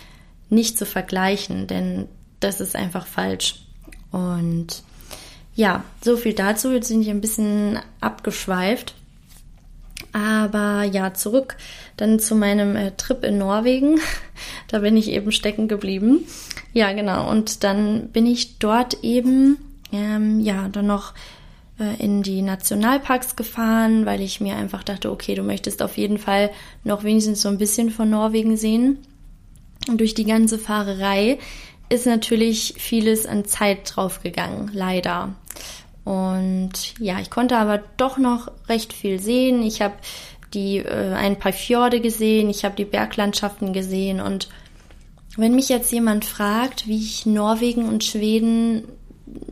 [0.50, 2.08] nicht zu vergleichen, denn
[2.40, 3.64] das ist einfach falsch.
[4.12, 4.84] Und
[5.56, 6.72] ja, so viel dazu.
[6.72, 8.96] Jetzt bin ich ein bisschen abgeschweift.
[10.14, 11.56] Aber ja, zurück
[11.98, 14.00] dann zu meinem äh, Trip in Norwegen.
[14.68, 16.26] da bin ich eben stecken geblieben.
[16.74, 17.30] Ja, genau.
[17.30, 19.58] Und dann bin ich dort eben,
[19.92, 21.14] ähm, ja, dann noch
[21.80, 26.18] äh, in die Nationalparks gefahren, weil ich mir einfach dachte, okay, du möchtest auf jeden
[26.18, 26.52] Fall
[26.84, 29.00] noch wenigstens so ein bisschen von Norwegen sehen.
[29.88, 31.40] Und durch die ganze Fahrerei
[31.90, 35.36] ist natürlich vieles an Zeit draufgegangen, leider.
[36.04, 39.62] Und ja, ich konnte aber doch noch recht viel sehen.
[39.62, 39.96] Ich habe
[40.54, 44.50] die äh, ein paar Fjorde gesehen, ich habe die Berglandschaften gesehen und
[45.38, 48.84] wenn mich jetzt jemand fragt, wie ich Norwegen und Schweden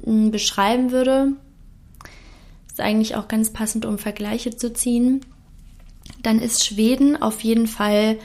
[0.04, 1.34] hm, beschreiben würde,
[2.68, 5.26] ist eigentlich auch ganz passend, um Vergleiche zu ziehen.
[6.22, 8.18] dann ist Schweden auf jeden Fall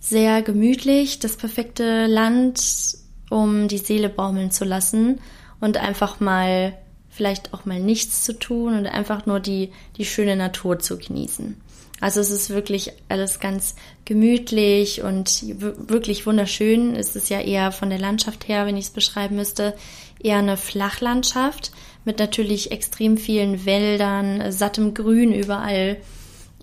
[0.00, 2.98] sehr gemütlich, das perfekte Land,
[3.30, 5.20] um die Seele baumeln zu lassen
[5.60, 6.76] und einfach mal
[7.08, 11.56] vielleicht auch mal nichts zu tun und einfach nur die, die schöne Natur zu genießen.
[12.00, 16.96] Also es ist wirklich alles ganz gemütlich und wirklich wunderschön.
[16.96, 19.74] Es ist ja eher von der Landschaft her, wenn ich es beschreiben müsste,
[20.22, 21.70] eher eine Flachlandschaft
[22.04, 25.96] mit natürlich extrem vielen Wäldern, sattem Grün überall,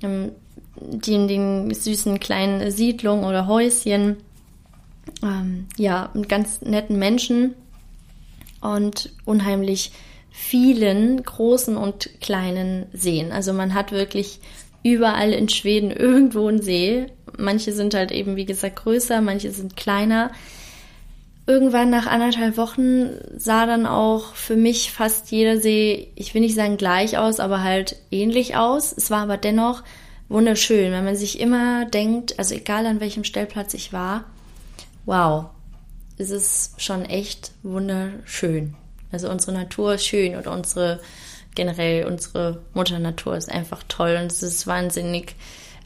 [0.03, 0.31] ähm,
[0.79, 4.17] die in den süßen kleinen Siedlungen oder Häuschen,
[5.23, 7.55] ähm, ja, mit ganz netten Menschen
[8.61, 9.91] und unheimlich
[10.31, 13.31] vielen großen und kleinen Seen.
[13.31, 14.39] Also man hat wirklich
[14.83, 17.07] überall in Schweden irgendwo ein See.
[17.37, 20.31] Manche sind halt eben, wie gesagt, größer, manche sind kleiner.
[21.47, 26.55] Irgendwann nach anderthalb Wochen sah dann auch für mich fast jeder See, ich will nicht
[26.55, 28.93] sagen gleich aus, aber halt ähnlich aus.
[28.95, 29.83] Es war aber dennoch
[30.29, 34.23] wunderschön, wenn man sich immer denkt, also egal an welchem Stellplatz ich war,
[35.05, 35.47] wow,
[36.17, 38.75] es ist schon echt wunderschön.
[39.11, 41.01] Also unsere Natur ist schön oder unsere
[41.55, 45.35] generell unsere Mutter Natur ist einfach toll und es ist wahnsinnig,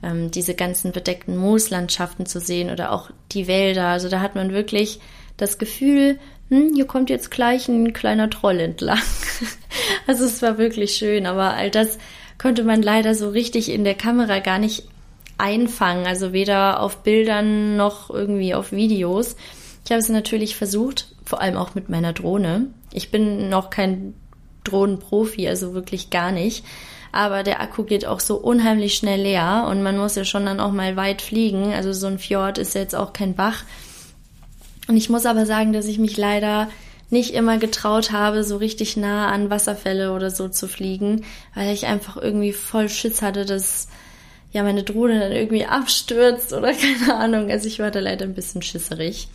[0.04, 3.88] ähm, diese ganzen bedeckten Mooslandschaften zu sehen oder auch die Wälder.
[3.88, 5.00] Also da hat man wirklich
[5.38, 9.02] das Gefühl, hm, hier kommt jetzt gleich ein kleiner Troll entlang.
[10.08, 11.98] also es war wirklich schön, aber all das
[12.38, 14.84] konnte man leider so richtig in der Kamera gar nicht
[15.38, 19.36] einfangen, also weder auf Bildern noch irgendwie auf Videos.
[19.84, 22.68] Ich habe es natürlich versucht, vor allem auch mit meiner Drohne.
[22.92, 24.14] Ich bin noch kein
[24.66, 26.66] Drohnenprofi, also wirklich gar nicht.
[27.12, 30.60] Aber der Akku geht auch so unheimlich schnell leer und man muss ja schon dann
[30.60, 31.74] auch mal weit fliegen.
[31.74, 33.64] Also so ein Fjord ist jetzt auch kein Bach.
[34.88, 36.68] Und ich muss aber sagen, dass ich mich leider
[37.10, 41.24] nicht immer getraut habe, so richtig nah an Wasserfälle oder so zu fliegen,
[41.54, 43.88] weil ich einfach irgendwie voll Schiss hatte, dass
[44.52, 47.52] ja meine Drohne dann irgendwie abstürzt oder keine Ahnung.
[47.52, 49.28] Also ich war da leider ein bisschen schisserig.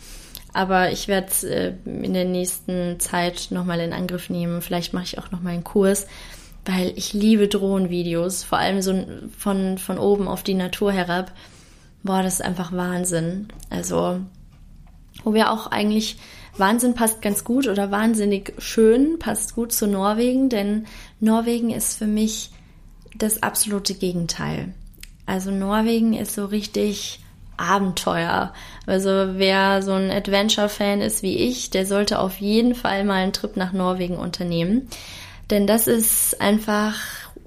[0.53, 4.61] Aber ich werde es äh, in der nächsten Zeit nochmal in Angriff nehmen.
[4.61, 6.07] Vielleicht mache ich auch nochmal einen Kurs,
[6.65, 9.05] weil ich liebe Drohnenvideos, vor allem so
[9.37, 11.31] von, von oben auf die Natur herab.
[12.03, 13.47] Boah, das ist einfach Wahnsinn.
[13.69, 14.19] Also,
[15.23, 16.17] wo wir auch eigentlich,
[16.57, 20.85] Wahnsinn passt ganz gut oder wahnsinnig schön, passt gut zu Norwegen, denn
[21.19, 22.51] Norwegen ist für mich
[23.15, 24.73] das absolute Gegenteil.
[25.25, 27.19] Also Norwegen ist so richtig
[27.57, 28.53] Abenteuer.
[28.85, 33.33] Also wer so ein Adventure-Fan ist wie ich, der sollte auf jeden Fall mal einen
[33.33, 34.87] Trip nach Norwegen unternehmen.
[35.49, 36.95] Denn das ist einfach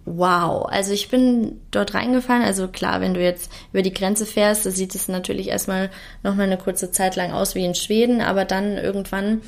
[0.05, 0.67] wow.
[0.69, 2.43] Also ich bin dort reingefahren.
[2.43, 5.91] Also klar, wenn du jetzt über die Grenze fährst, sieht es natürlich erstmal
[6.23, 9.41] nochmal eine kurze Zeit lang aus wie in Schweden, aber dann irgendwann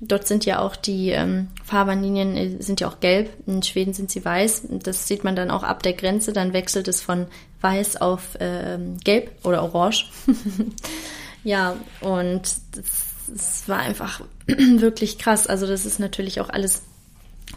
[0.00, 3.30] Dort sind ja auch die ähm, Fahrbahnlinien äh, sind ja auch gelb.
[3.46, 4.66] In Schweden sind sie weiß.
[4.82, 6.32] Das sieht man dann auch ab der Grenze.
[6.32, 7.26] Dann wechselt es von
[7.64, 10.04] weiß auf äh, gelb oder orange.
[11.44, 15.46] ja, und das, war einfach wirklich krass.
[15.46, 16.82] Also das ist natürlich auch alles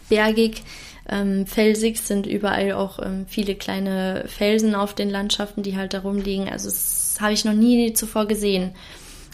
[0.08, 0.62] bergig.
[1.10, 6.00] Ähm, felsig sind überall auch ähm, viele kleine Felsen auf den Landschaften, die halt da
[6.00, 6.48] rumliegen.
[6.48, 8.72] Also das habe ich noch nie zuvor gesehen.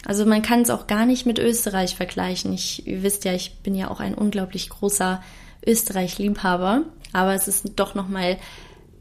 [0.05, 2.53] Also man kann es auch gar nicht mit Österreich vergleichen.
[2.53, 5.23] Ich, ihr wisst ja, ich bin ja auch ein unglaublich großer
[5.65, 6.83] Österreich-Liebhaber,
[7.13, 8.37] aber es ist doch nochmal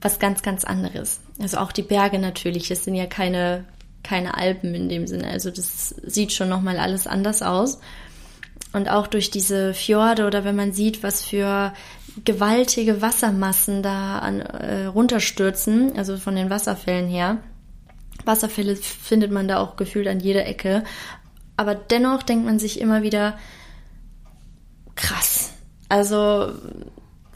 [0.00, 1.20] was ganz, ganz anderes.
[1.40, 3.64] Also auch die Berge natürlich, das sind ja keine,
[4.02, 5.28] keine Alpen in dem Sinne.
[5.28, 7.80] Also das sieht schon nochmal alles anders aus.
[8.72, 11.72] Und auch durch diese Fjorde oder wenn man sieht, was für
[12.24, 17.38] gewaltige Wassermassen da an, äh, runterstürzen, also von den Wasserfällen her,
[18.24, 20.84] Wasserfälle findet man da auch gefühlt an jeder Ecke.
[21.56, 23.38] Aber dennoch denkt man sich immer wieder,
[24.94, 25.52] krass.
[25.88, 26.52] Also,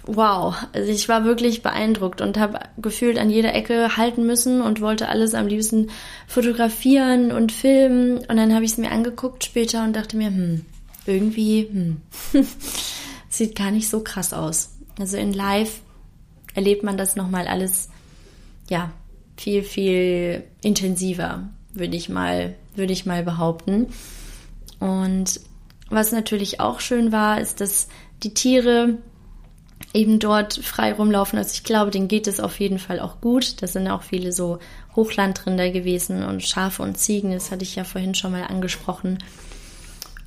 [0.08, 0.54] wow.
[0.72, 5.08] Also ich war wirklich beeindruckt und habe gefühlt an jeder Ecke halten müssen und wollte
[5.08, 5.90] alles am liebsten
[6.26, 8.18] fotografieren und filmen.
[8.18, 10.64] Und dann habe ich es mir angeguckt später und dachte mir, hm,
[11.06, 12.00] irgendwie, hm,
[13.28, 14.70] sieht gar nicht so krass aus.
[14.98, 15.80] Also in Live
[16.54, 17.88] erlebt man das nochmal alles,
[18.68, 18.90] ja,
[19.36, 23.86] viel, viel intensiver, würde ich mal, würde ich mal behaupten.
[24.80, 25.40] Und
[25.90, 27.88] was natürlich auch schön war, ist, dass
[28.22, 28.98] die Tiere
[29.94, 31.38] eben dort frei rumlaufen.
[31.38, 33.62] Also ich glaube, denen geht es auf jeden Fall auch gut.
[33.62, 34.58] Da sind auch viele so
[34.96, 39.18] Hochlandrinder gewesen und Schafe und Ziegen, das hatte ich ja vorhin schon mal angesprochen.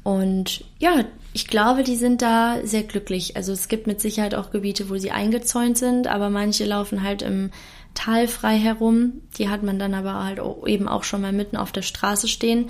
[0.04, 3.36] Und ja, ich glaube, die sind da sehr glücklich.
[3.36, 7.22] Also es gibt mit Sicherheit auch Gebiete, wo sie eingezäunt sind, aber manche laufen halt
[7.22, 7.52] im
[7.94, 9.22] talfrei herum.
[9.38, 12.70] Die hat man dann aber halt eben auch schon mal mitten auf der Straße stehen.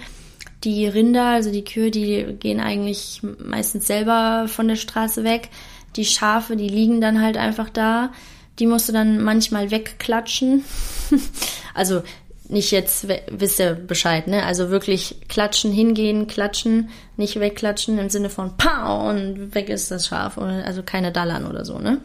[0.64, 5.50] Die Rinder, also die Kühe, die gehen eigentlich meistens selber von der Straße weg.
[5.96, 8.12] Die Schafe, die liegen dann halt einfach da.
[8.60, 10.64] Die musst du dann manchmal wegklatschen.
[11.74, 12.04] also
[12.52, 14.44] nicht jetzt wisst ihr Bescheid, ne?
[14.46, 20.08] Also wirklich klatschen, hingehen, klatschen, nicht wegklatschen im Sinne von Pow und weg ist das
[20.08, 20.38] Schaf.
[20.38, 22.02] Also keine Dallern oder so, ne?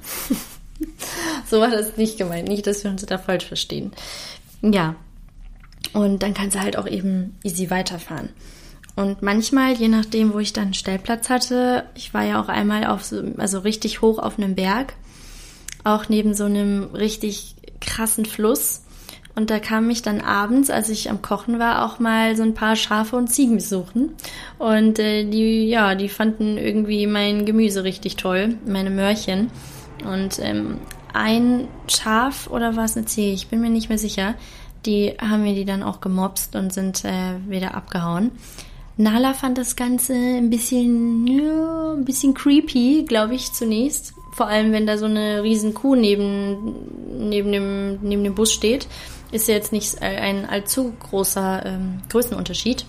[1.51, 2.46] so war das nicht gemeint.
[2.46, 3.92] Nicht, dass wir uns da falsch verstehen.
[4.62, 4.94] Ja.
[5.92, 8.29] Und dann kannst du halt auch eben easy weiterfahren.
[8.96, 12.87] Und manchmal, je nachdem, wo ich dann einen Stellplatz hatte, ich war ja auch einmal
[12.87, 14.94] auf so, also richtig hoch auf einem Berg,
[15.85, 18.82] auch neben so einem richtig krassen Fluss.
[19.35, 22.54] Und da kam ich dann abends, als ich am Kochen war, auch mal so ein
[22.54, 24.14] paar Schafe und Ziegen besuchen.
[24.59, 29.50] Und äh, die, ja, die fanden irgendwie mein Gemüse richtig toll, meine Möhrchen.
[30.11, 30.78] Und ähm,
[31.12, 34.35] ein Schaf oder war es eine Ziege, ich bin mir nicht mehr sicher,
[34.87, 38.32] die haben mir die dann auch gemobst und sind äh, wieder abgehauen.
[38.98, 44.14] Nala fand das Ganze ein bisschen, ja, ein bisschen creepy, glaube ich, zunächst.
[44.32, 48.87] Vor allem, wenn da so eine riesen Kuh neben, neben, dem, neben dem Bus steht,
[49.32, 52.87] ist ja jetzt nicht ein allzu großer ähm, Größenunterschied.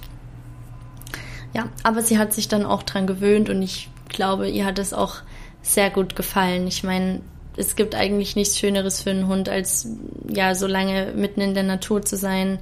[1.54, 4.94] Ja, aber sie hat sich dann auch dran gewöhnt und ich glaube, ihr hat es
[4.94, 5.16] auch
[5.62, 6.68] sehr gut gefallen.
[6.68, 7.22] Ich meine,
[7.58, 9.90] es gibt eigentlich nichts Schöneres für einen Hund, als
[10.30, 12.60] ja so lange mitten in der Natur zu sein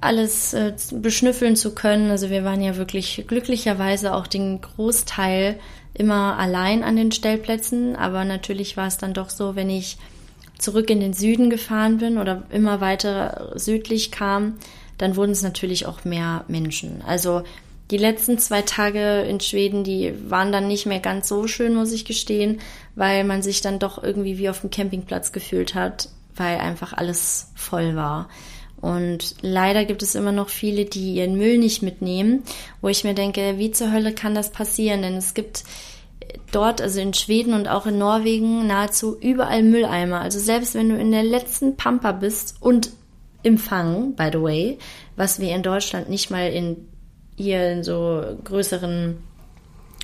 [0.00, 2.10] alles äh, beschnüffeln zu können.
[2.10, 5.58] Also wir waren ja wirklich glücklicherweise auch den Großteil
[5.94, 9.98] immer allein an den Stellplätzen, aber natürlich war es dann doch so, wenn ich
[10.56, 14.58] zurück in den Süden gefahren bin oder immer weiter südlich kam,
[14.98, 17.02] dann wurden es natürlich auch mehr Menschen.
[17.06, 17.42] Also
[17.90, 21.92] die letzten zwei Tage in Schweden, die waren dann nicht mehr ganz so schön, muss
[21.92, 22.60] ich gestehen,
[22.96, 27.50] weil man sich dann doch irgendwie wie auf dem Campingplatz gefühlt hat, weil einfach alles
[27.54, 28.28] voll war.
[28.80, 32.44] Und leider gibt es immer noch viele, die ihren Müll nicht mitnehmen,
[32.80, 35.02] wo ich mir denke, wie zur Hölle kann das passieren?
[35.02, 35.64] Denn es gibt
[36.52, 40.20] dort, also in Schweden und auch in Norwegen, nahezu überall Mülleimer.
[40.20, 42.90] Also selbst wenn du in der letzten Pampa bist und
[43.42, 44.78] im Fang, by the way,
[45.16, 46.88] was wir in Deutschland nicht mal in
[47.36, 49.16] hier in so größeren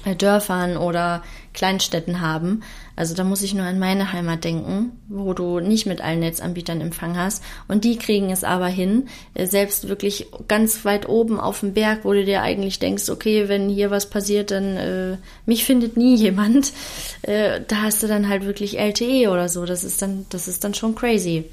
[0.05, 1.23] äh, Dörfern oder
[1.55, 2.63] Kleinstädten haben.
[2.97, 6.81] Also da muss ich nur an meine Heimat denken, wo du nicht mit allen Netzanbietern
[6.81, 7.43] Empfang hast.
[7.69, 12.01] Und die kriegen es aber hin, äh, selbst wirklich ganz weit oben auf dem Berg,
[12.05, 16.17] wo du dir eigentlich denkst, okay, wenn hier was passiert, dann äh, mich findet nie
[16.17, 16.73] jemand.
[17.23, 19.65] Äh, da hast du dann halt wirklich LTE oder so.
[19.65, 21.45] Das ist dann, das ist dann schon crazy.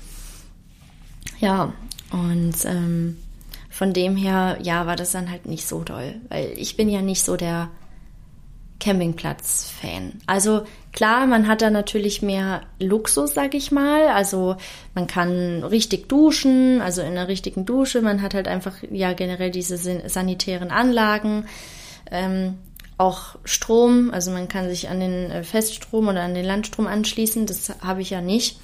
[1.40, 1.74] Ja,
[2.12, 3.18] und ähm,
[3.70, 7.02] von dem her, ja, war das dann halt nicht so doll, weil ich bin ja
[7.02, 7.70] nicht so der
[8.82, 10.22] Campingplatz-Fan.
[10.26, 14.08] Also klar, man hat da natürlich mehr Luxus, sag ich mal.
[14.08, 14.58] Also
[14.94, 18.02] man kann richtig duschen, also in einer richtigen Dusche.
[18.02, 19.78] Man hat halt einfach ja generell diese
[20.10, 21.46] sanitären Anlagen.
[22.10, 22.58] Ähm,
[22.98, 27.46] auch Strom, also man kann sich an den äh, Feststrom oder an den Landstrom anschließen.
[27.46, 28.60] Das habe ich ja nicht.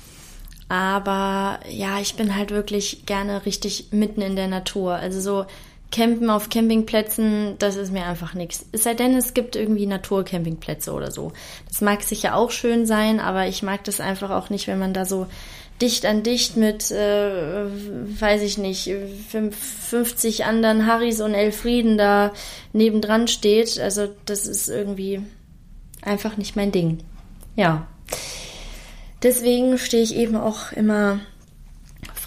[0.70, 4.96] Aber ja, ich bin halt wirklich gerne richtig mitten in der Natur.
[4.96, 5.46] Also so
[5.92, 8.66] Campen auf Campingplätzen, das ist mir einfach nichts.
[8.72, 11.32] Es sei denn, es gibt irgendwie Naturcampingplätze oder so.
[11.68, 14.94] Das mag sicher auch schön sein, aber ich mag das einfach auch nicht, wenn man
[14.94, 15.28] da so
[15.82, 17.66] dicht an dicht mit, äh,
[18.20, 18.92] weiß ich nicht,
[19.30, 22.34] 50 anderen Harrys und Elfrieden da
[22.74, 23.80] nebendran steht.
[23.80, 25.22] Also das ist irgendwie
[26.02, 27.00] einfach nicht mein Ding.
[27.56, 27.88] Ja.
[29.24, 31.20] Deswegen stehe ich eben auch immer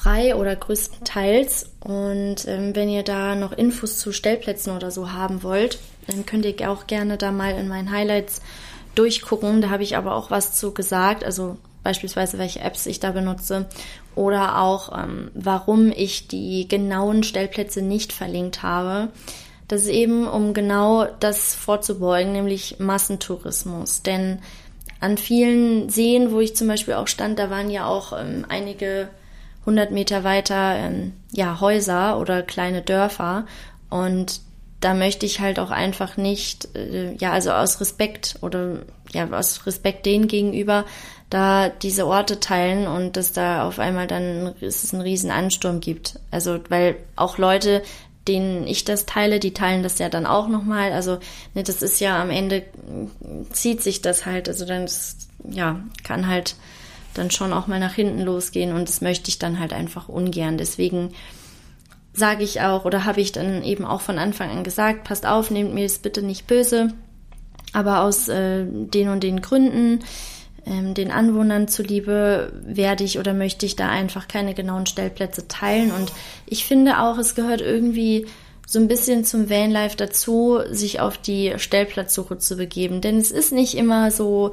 [0.00, 1.70] frei oder größtenteils.
[1.80, 6.44] Und ähm, wenn ihr da noch Infos zu Stellplätzen oder so haben wollt, dann könnt
[6.44, 8.40] ihr auch gerne da mal in meinen Highlights
[8.94, 9.60] durchgucken.
[9.60, 13.66] Da habe ich aber auch was zu gesagt, also beispielsweise welche Apps ich da benutze
[14.14, 19.08] oder auch ähm, warum ich die genauen Stellplätze nicht verlinkt habe.
[19.68, 24.02] Das ist eben, um genau das vorzubeugen, nämlich Massentourismus.
[24.02, 24.40] Denn
[24.98, 29.08] an vielen Seen, wo ich zum Beispiel auch stand, da waren ja auch ähm, einige
[29.61, 33.46] 100 Meter weiter ähm, ja Häuser oder kleine Dörfer
[33.88, 34.40] und
[34.81, 38.79] da möchte ich halt auch einfach nicht, äh, ja, also aus Respekt oder
[39.12, 40.87] ja, aus Respekt denen gegenüber,
[41.29, 46.18] da diese Orte teilen und dass da auf einmal dann es einen riesen Ansturm gibt.
[46.31, 47.83] Also, weil auch Leute,
[48.27, 50.92] denen ich das teile, die teilen das ja dann auch nochmal.
[50.92, 51.18] Also,
[51.55, 52.64] ne, das ist ja am Ende
[53.53, 54.49] zieht sich das halt.
[54.49, 56.57] Also dann, ist, ja, kann halt
[57.14, 60.59] dann schon auch mal nach hinten losgehen und das möchte ich dann halt einfach ungern.
[60.59, 61.11] Deswegen
[62.12, 65.51] sage ich auch oder habe ich dann eben auch von Anfang an gesagt, passt auf,
[65.51, 66.92] nehmt mir das bitte nicht böse,
[67.73, 70.01] aber aus äh, den und den Gründen,
[70.66, 75.92] ähm, den Anwohnern zuliebe, werde ich oder möchte ich da einfach keine genauen Stellplätze teilen.
[75.92, 76.12] Und
[76.46, 78.27] ich finde auch, es gehört irgendwie
[78.66, 83.53] so ein bisschen zum Vanlife dazu, sich auf die Stellplatzsuche zu begeben, denn es ist
[83.53, 84.53] nicht immer so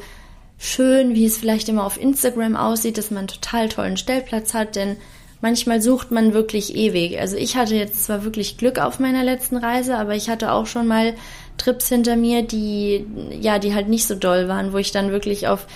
[0.58, 4.76] schön, wie es vielleicht immer auf Instagram aussieht, dass man einen total tollen Stellplatz hat,
[4.76, 4.98] denn
[5.42, 7.20] manchmal sucht man wirklich ewig.
[7.20, 10.66] Also ich hatte jetzt zwar wirklich Glück auf meiner letzten Reise, aber ich hatte auch
[10.66, 11.14] schon mal
[11.58, 13.06] Trips hinter mir, die
[13.40, 15.68] ja, die halt nicht so doll waren, wo ich dann wirklich auf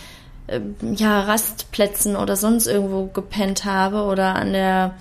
[0.47, 0.59] äh,
[0.95, 4.95] ja Rastplätzen oder sonst irgendwo gepennt habe oder an der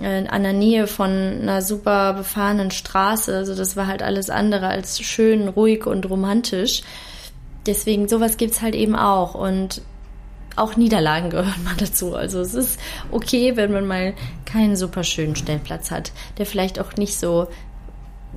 [0.00, 3.34] äh, an der Nähe von einer super befahrenen Straße.
[3.34, 6.82] Also das war halt alles andere als schön, ruhig und romantisch.
[7.66, 9.82] Deswegen sowas gibt's halt eben auch und
[10.56, 12.14] auch Niederlagen gehören mal dazu.
[12.14, 12.78] Also es ist
[13.10, 17.48] okay, wenn man mal keinen super schönen Stellplatz hat, der vielleicht auch nicht so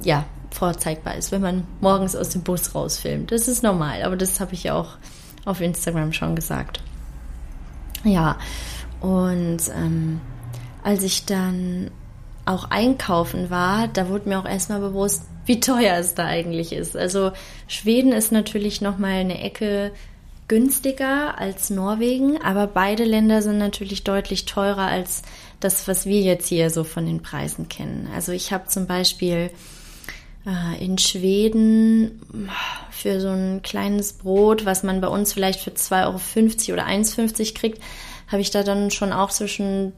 [0.04, 3.32] ja vorzeigbar ist, wenn man morgens aus dem Bus rausfilmt.
[3.32, 4.98] Das ist normal, aber das habe ich ja auch
[5.46, 6.82] auf Instagram schon gesagt.
[8.04, 8.38] Ja,
[9.02, 10.22] und ähm,
[10.84, 11.92] als ich dann
[12.46, 16.96] auch einkaufen war, da wurde mir auch erstmal bewusst, wie teuer es da eigentlich ist.
[16.96, 17.32] Also
[17.68, 19.92] Schweden ist natürlich noch mal eine Ecke
[20.48, 25.24] günstiger als Norwegen, aber beide Länder sind natürlich deutlich teurer als
[25.60, 28.08] das, was wir jetzt hier so von den Preisen kennen.
[28.14, 29.50] Also ich habe zum Beispiel
[30.46, 32.50] äh, in Schweden
[32.92, 37.54] für so ein kleines Brot, was man bei uns vielleicht für 2,50 Euro oder 1,50
[37.54, 37.82] kriegt,
[38.28, 39.94] habe ich da dann schon auch zwischen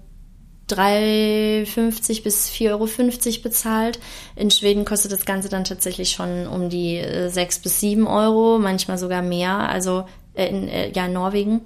[0.69, 3.99] 3,50 bis 4,50 Euro bezahlt.
[4.35, 8.59] In Schweden kostet das Ganze dann tatsächlich schon um die 6 äh, bis 7 Euro,
[8.59, 9.69] manchmal sogar mehr.
[9.69, 11.61] Also äh, in, äh, ja, Norwegen.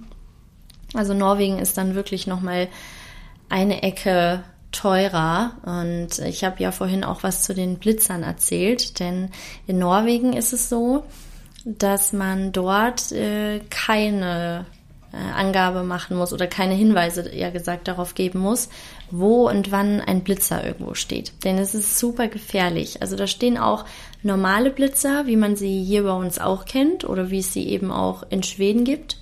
[0.94, 2.68] Also Norwegen ist dann wirklich nochmal
[3.50, 5.54] eine Ecke teurer.
[5.64, 9.30] Und ich habe ja vorhin auch was zu den Blitzern erzählt, denn
[9.68, 11.04] in Norwegen ist es so,
[11.66, 14.66] dass man dort äh, keine
[15.14, 18.70] Angabe machen muss oder keine Hinweise, ja gesagt, darauf geben muss,
[19.12, 21.34] wo und wann ein Blitzer irgendwo steht.
[21.44, 23.02] Denn es ist super gefährlich.
[23.02, 23.86] Also da stehen auch
[24.24, 27.92] normale Blitzer, wie man sie hier bei uns auch kennt oder wie es sie eben
[27.92, 29.18] auch in Schweden gibt.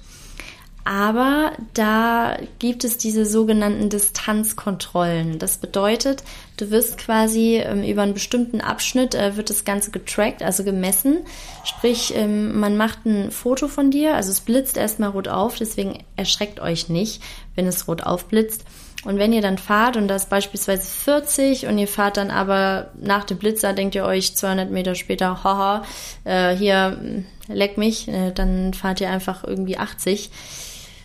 [0.83, 5.37] Aber da gibt es diese sogenannten Distanzkontrollen.
[5.37, 6.23] Das bedeutet,
[6.57, 11.19] du wirst quasi ähm, über einen bestimmten Abschnitt äh, wird das Ganze getrackt, also gemessen.
[11.65, 16.03] Sprich, ähm, man macht ein Foto von dir, also es blitzt erstmal rot auf, deswegen
[16.15, 17.21] erschreckt euch nicht,
[17.53, 18.65] wenn es rot aufblitzt.
[19.03, 23.23] Und wenn ihr dann fahrt und das beispielsweise 40 und ihr fahrt dann aber nach
[23.23, 25.83] dem Blitzer, denkt ihr euch 200 Meter später, haha,
[26.23, 30.31] äh, hier leck mich, äh, dann fahrt ihr einfach irgendwie 80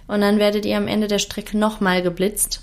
[0.07, 2.63] und dann werdet ihr am Ende der Strecke nochmal geblitzt.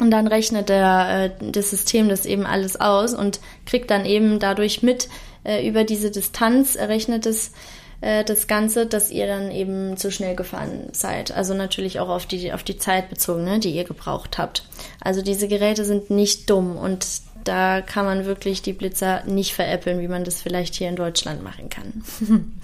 [0.00, 4.38] Und dann rechnet der, äh, das System das eben alles aus und kriegt dann eben
[4.38, 5.08] dadurch mit
[5.44, 7.52] äh, über diese Distanz, errechnet es
[8.00, 11.32] äh, das Ganze, dass ihr dann eben zu schnell gefahren seid.
[11.32, 14.64] Also natürlich auch auf die, auf die Zeit bezogen, ne, die ihr gebraucht habt.
[15.00, 17.06] Also diese Geräte sind nicht dumm und
[17.48, 21.42] da kann man wirklich die Blitzer nicht veräppeln, wie man das vielleicht hier in Deutschland
[21.42, 22.04] machen kann.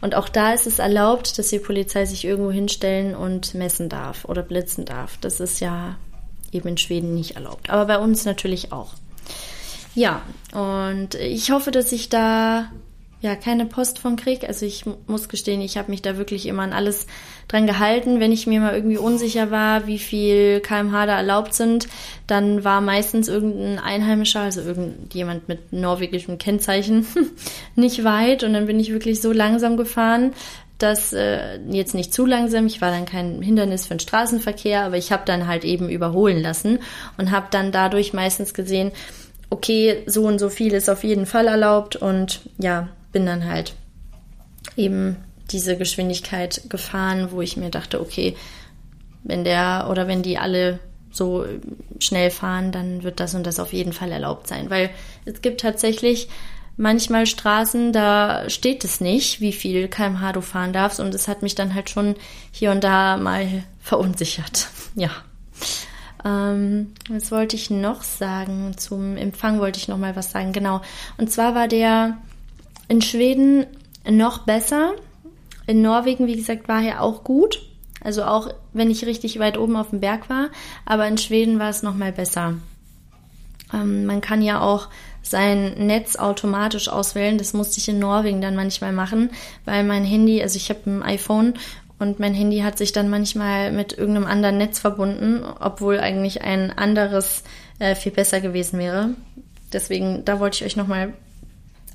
[0.00, 4.24] und auch da ist es erlaubt, dass die Polizei sich irgendwo hinstellen und messen darf
[4.24, 5.16] oder blitzen darf.
[5.20, 5.96] Das ist ja
[6.52, 7.70] eben in Schweden nicht erlaubt.
[7.70, 8.94] Aber bei uns natürlich auch.
[9.94, 12.70] Ja, und ich hoffe, dass ich da
[13.24, 14.46] ja keine Post von krieg.
[14.46, 17.06] Also ich muss gestehen, ich habe mich da wirklich immer an alles
[17.48, 18.20] dran gehalten.
[18.20, 21.88] Wenn ich mir mal irgendwie unsicher war, wie viel kmh da erlaubt sind,
[22.26, 27.06] dann war meistens irgendein Einheimischer, also irgendjemand mit norwegischem Kennzeichen,
[27.74, 28.44] nicht weit.
[28.44, 30.32] Und dann bin ich wirklich so langsam gefahren,
[30.78, 34.98] dass äh, jetzt nicht zu langsam, ich war dann kein Hindernis für den Straßenverkehr, aber
[34.98, 36.80] ich habe dann halt eben überholen lassen
[37.16, 38.92] und habe dann dadurch meistens gesehen,
[39.48, 43.72] okay, so und so viel ist auf jeden Fall erlaubt und ja, bin dann halt
[44.76, 45.16] eben
[45.50, 48.36] diese Geschwindigkeit gefahren, wo ich mir dachte, okay,
[49.22, 51.46] wenn der oder wenn die alle so
[51.98, 54.68] schnell fahren, dann wird das und das auf jeden Fall erlaubt sein.
[54.68, 54.90] Weil
[55.24, 56.28] es gibt tatsächlich
[56.76, 61.00] manchmal Straßen, da steht es nicht, wie viel kmh du fahren darfst.
[61.00, 62.16] Und es hat mich dann halt schon
[62.50, 64.68] hier und da mal verunsichert.
[64.96, 65.10] Ja.
[66.24, 68.76] Ähm, was wollte ich noch sagen?
[68.76, 70.52] Zum Empfang wollte ich noch mal was sagen.
[70.52, 70.82] Genau.
[71.18, 72.16] Und zwar war der
[72.88, 73.66] in Schweden
[74.08, 74.94] noch besser.
[75.66, 77.62] In Norwegen, wie gesagt, war er auch gut.
[78.00, 80.50] Also auch wenn ich richtig weit oben auf dem Berg war.
[80.84, 82.54] Aber in Schweden war es noch mal besser.
[83.72, 84.88] Ähm, man kann ja auch
[85.22, 87.38] sein Netz automatisch auswählen.
[87.38, 89.30] Das musste ich in Norwegen dann manchmal machen,
[89.64, 91.54] weil mein Handy, also ich habe ein iPhone
[91.98, 96.70] und mein Handy hat sich dann manchmal mit irgendeinem anderen Netz verbunden, obwohl eigentlich ein
[96.76, 97.42] anderes
[97.78, 99.10] äh, viel besser gewesen wäre.
[99.72, 101.14] Deswegen, da wollte ich euch nochmal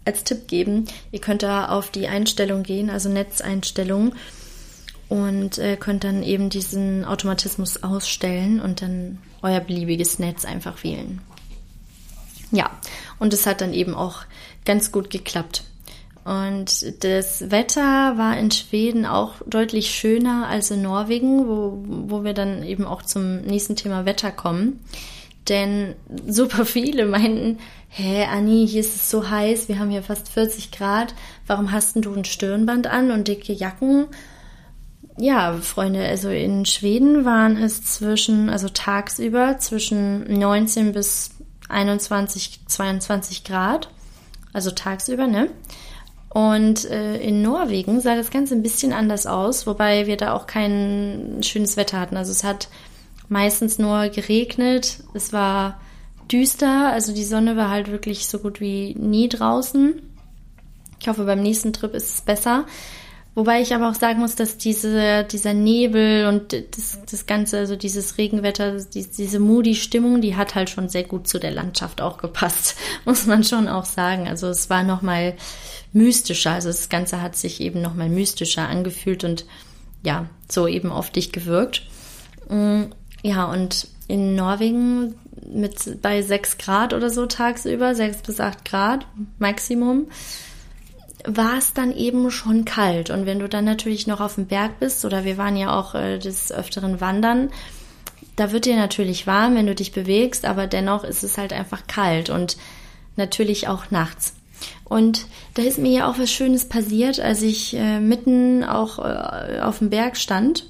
[0.10, 0.86] als Tipp geben.
[1.12, 4.14] Ihr könnt da auf die Einstellung gehen, also Netzeinstellungen
[5.08, 11.22] und äh, könnt dann eben diesen Automatismus ausstellen und dann euer beliebiges Netz einfach wählen.
[12.52, 12.72] Ja,
[13.20, 14.24] und es hat dann eben auch
[14.66, 15.64] ganz gut geklappt.
[16.26, 22.34] Und das Wetter war in Schweden auch deutlich schöner als in Norwegen, wo, wo wir
[22.34, 24.80] dann eben auch zum nächsten Thema Wetter kommen.
[25.48, 25.96] Denn
[26.28, 27.60] super viele meinten,
[27.90, 31.16] hä, Anni, hier ist es so heiß, wir haben hier fast 40 Grad,
[31.48, 34.08] warum hast denn du ein Stirnband an und dicke Jacken?
[35.18, 41.32] Ja, Freunde, also in Schweden waren es zwischen, also tagsüber zwischen 19 bis
[41.68, 43.90] 21, 22 Grad,
[44.54, 45.50] also tagsüber, ne?
[46.30, 50.46] Und äh, in Norwegen sah das Ganze ein bisschen anders aus, wobei wir da auch
[50.46, 52.18] kein schönes Wetter hatten.
[52.18, 52.70] Also es hat
[53.30, 55.80] meistens nur geregnet, es war
[56.32, 60.02] düster, also die Sonne war halt wirklich so gut wie nie draußen.
[61.00, 62.66] Ich hoffe, beim nächsten Trip ist es besser.
[63.36, 67.76] Wobei ich aber auch sagen muss, dass diese, dieser Nebel und das, das Ganze, also
[67.76, 72.02] dieses Regenwetter, die, diese moody Stimmung, die hat halt schon sehr gut zu der Landschaft
[72.02, 72.76] auch gepasst,
[73.06, 74.28] muss man schon auch sagen.
[74.28, 75.36] Also es war nochmal
[75.94, 79.46] mystischer, also das Ganze hat sich eben nochmal mystischer angefühlt und
[80.04, 81.84] ja, so eben auf dich gewirkt.
[83.22, 85.16] Ja, und in Norwegen
[85.52, 89.06] mit bei 6 Grad oder so tagsüber, 6 bis 8 Grad
[89.38, 90.08] Maximum,
[91.26, 93.10] war es dann eben schon kalt.
[93.10, 95.96] Und wenn du dann natürlich noch auf dem Berg bist, oder wir waren ja auch
[95.96, 97.50] äh, des Öfteren wandern,
[98.36, 101.88] da wird dir natürlich warm, wenn du dich bewegst, aber dennoch ist es halt einfach
[101.88, 102.58] kalt und
[103.18, 104.34] natürlich auch nachts.
[104.86, 109.60] Und da ist mir ja auch was Schönes passiert, als ich äh, mitten auch äh,
[109.60, 110.66] auf dem Berg stand.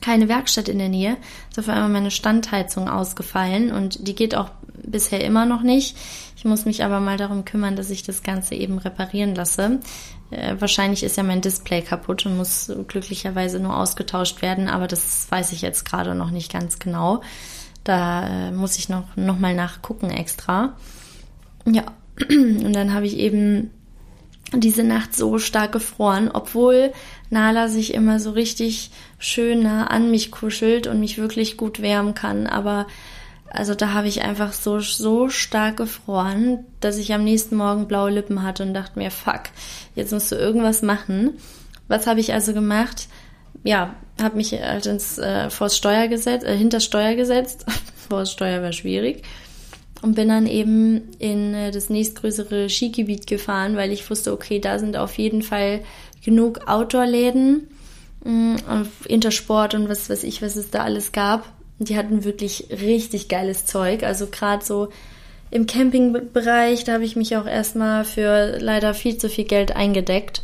[0.00, 1.16] Keine Werkstatt in der Nähe.
[1.50, 4.50] Ist auf einmal meine Standheizung ausgefallen und die geht auch
[4.82, 5.96] bisher immer noch nicht.
[6.36, 9.80] Ich muss mich aber mal darum kümmern, dass ich das Ganze eben reparieren lasse.
[10.30, 15.26] Äh, wahrscheinlich ist ja mein Display kaputt und muss glücklicherweise nur ausgetauscht werden, aber das
[15.30, 17.22] weiß ich jetzt gerade noch nicht ganz genau.
[17.84, 20.76] Da äh, muss ich noch, noch mal nachgucken extra.
[21.66, 21.84] Ja,
[22.28, 23.70] und dann habe ich eben
[24.52, 26.92] diese Nacht so stark gefroren, obwohl
[27.30, 32.14] Nala sich immer so richtig schön nah an mich kuschelt und mich wirklich gut wärmen
[32.14, 32.46] kann.
[32.46, 32.86] Aber
[33.50, 38.10] also da habe ich einfach so, so stark gefroren, dass ich am nächsten Morgen blaue
[38.10, 39.42] Lippen hatte und dachte mir, fuck,
[39.94, 41.34] jetzt musst du irgendwas machen.
[41.88, 43.08] Was habe ich also gemacht?
[43.64, 47.66] Ja, habe mich halt ins äh, vors Steuer gesetzt, äh, hinter Steuer gesetzt.
[48.08, 49.22] vors Steuer war schwierig
[50.02, 54.78] und bin dann eben in äh, das nächstgrößere Skigebiet gefahren, weil ich wusste, okay, da
[54.78, 55.80] sind auf jeden Fall
[56.24, 57.68] genug Outdoor-Läden,
[58.24, 58.56] mm,
[59.06, 61.50] Intersport und was weiß ich, was es da alles gab.
[61.78, 64.02] Die hatten wirklich richtig geiles Zeug.
[64.02, 64.88] Also gerade so
[65.50, 70.42] im Campingbereich, da habe ich mich auch erstmal für leider viel zu viel Geld eingedeckt.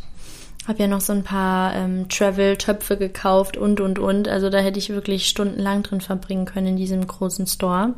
[0.67, 4.27] Habe ja noch so ein paar ähm, Travel-Töpfe gekauft und und und.
[4.27, 7.93] Also da hätte ich wirklich stundenlang drin verbringen können in diesem großen Store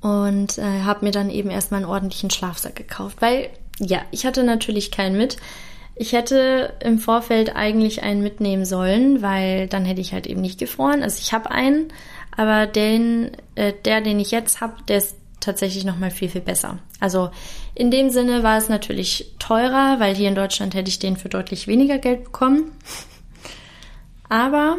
[0.00, 4.44] und äh, habe mir dann eben erstmal einen ordentlichen Schlafsack gekauft, weil ja, ich hatte
[4.44, 5.36] natürlich keinen mit.
[5.94, 10.58] Ich hätte im Vorfeld eigentlich einen mitnehmen sollen, weil dann hätte ich halt eben nicht
[10.58, 11.02] gefroren.
[11.02, 11.88] Also ich habe einen,
[12.36, 16.40] aber den, äh, der, den ich jetzt habe, der ist tatsächlich noch mal viel viel
[16.40, 16.78] besser.
[17.00, 17.30] Also
[17.74, 21.28] in dem Sinne war es natürlich teurer, weil hier in Deutschland hätte ich den für
[21.28, 22.72] deutlich weniger Geld bekommen.
[24.28, 24.76] Aber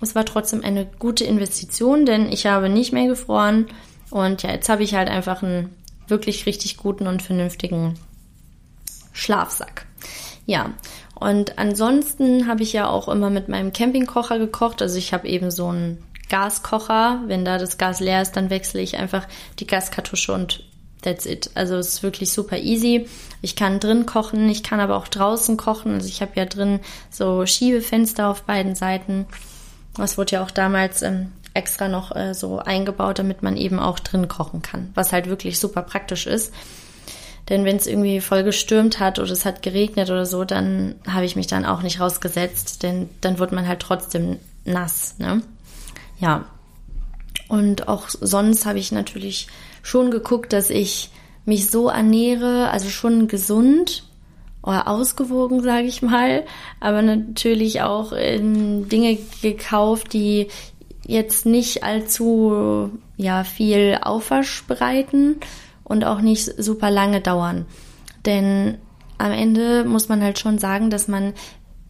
[0.00, 3.66] es war trotzdem eine gute Investition, denn ich habe nicht mehr gefroren
[4.14, 5.74] und ja, jetzt habe ich halt einfach einen
[6.06, 7.98] wirklich richtig guten und vernünftigen
[9.12, 9.86] Schlafsack.
[10.46, 10.72] Ja,
[11.16, 14.82] und ansonsten habe ich ja auch immer mit meinem Campingkocher gekocht.
[14.82, 15.98] Also ich habe eben so einen
[16.28, 17.22] Gaskocher.
[17.26, 19.26] Wenn da das Gas leer ist, dann wechsle ich einfach
[19.58, 20.62] die Gaskartusche und
[21.02, 21.50] that's it.
[21.56, 23.08] Also es ist wirklich super easy.
[23.42, 25.94] Ich kann drin kochen, ich kann aber auch draußen kochen.
[25.94, 26.78] Also ich habe ja drin
[27.10, 29.26] so Schiebefenster auf beiden Seiten.
[29.96, 33.98] Das wurde ja auch damals ähm, extra noch äh, so eingebaut, damit man eben auch
[34.00, 36.52] drin kochen kann, was halt wirklich super praktisch ist.
[37.48, 41.26] Denn wenn es irgendwie voll gestürmt hat oder es hat geregnet oder so, dann habe
[41.26, 45.16] ich mich dann auch nicht rausgesetzt, denn dann wird man halt trotzdem nass.
[45.18, 45.42] Ne?
[46.18, 46.46] Ja.
[47.48, 49.48] Und auch sonst habe ich natürlich
[49.82, 51.10] schon geguckt, dass ich
[51.44, 54.04] mich so ernähre, also schon gesund
[54.62, 56.44] oder ausgewogen, sage ich mal,
[56.80, 60.48] aber natürlich auch in Dinge gekauft, die
[61.06, 65.36] jetzt nicht allzu ja viel Aufwasch bereiten
[65.84, 67.66] und auch nicht super lange dauern.
[68.26, 68.78] Denn
[69.18, 71.34] am Ende muss man halt schon sagen, dass man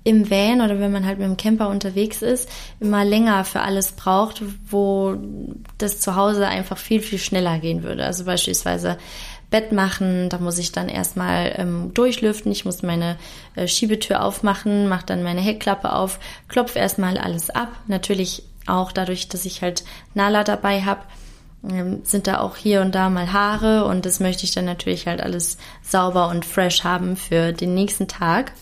[0.05, 2.49] im Van oder wenn man halt mit dem Camper unterwegs ist,
[2.79, 5.17] immer länger für alles braucht, wo
[5.79, 8.05] das zu Hause einfach viel, viel schneller gehen würde.
[8.05, 8.99] Also beispielsweise
[9.49, 13.17] Bett machen, da muss ich dann erstmal ähm, durchlüften, ich muss meine
[13.55, 17.69] äh, Schiebetür aufmachen, mache dann meine Heckklappe auf, klopfe erstmal alles ab.
[17.87, 19.85] Natürlich auch dadurch, dass ich halt
[20.15, 21.03] Nala dabei habe,
[21.69, 25.07] ähm, sind da auch hier und da mal Haare und das möchte ich dann natürlich
[25.07, 28.53] halt alles sauber und fresh haben für den nächsten Tag.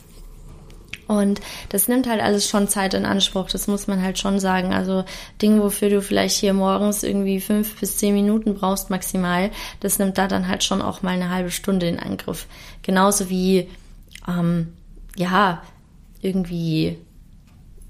[1.09, 4.73] Und das nimmt halt alles schon Zeit in Anspruch, das muss man halt schon sagen.
[4.73, 5.05] Also
[5.43, 9.51] Dinge, wofür du vielleicht hier morgens irgendwie fünf bis zehn Minuten brauchst maximal,
[9.81, 12.47] das nimmt da dann halt schon auch mal eine halbe Stunde in Angriff.
[12.83, 13.69] Genauso wie,
[14.29, 14.73] ähm,
[15.17, 15.63] ja,
[16.23, 16.99] irgendwie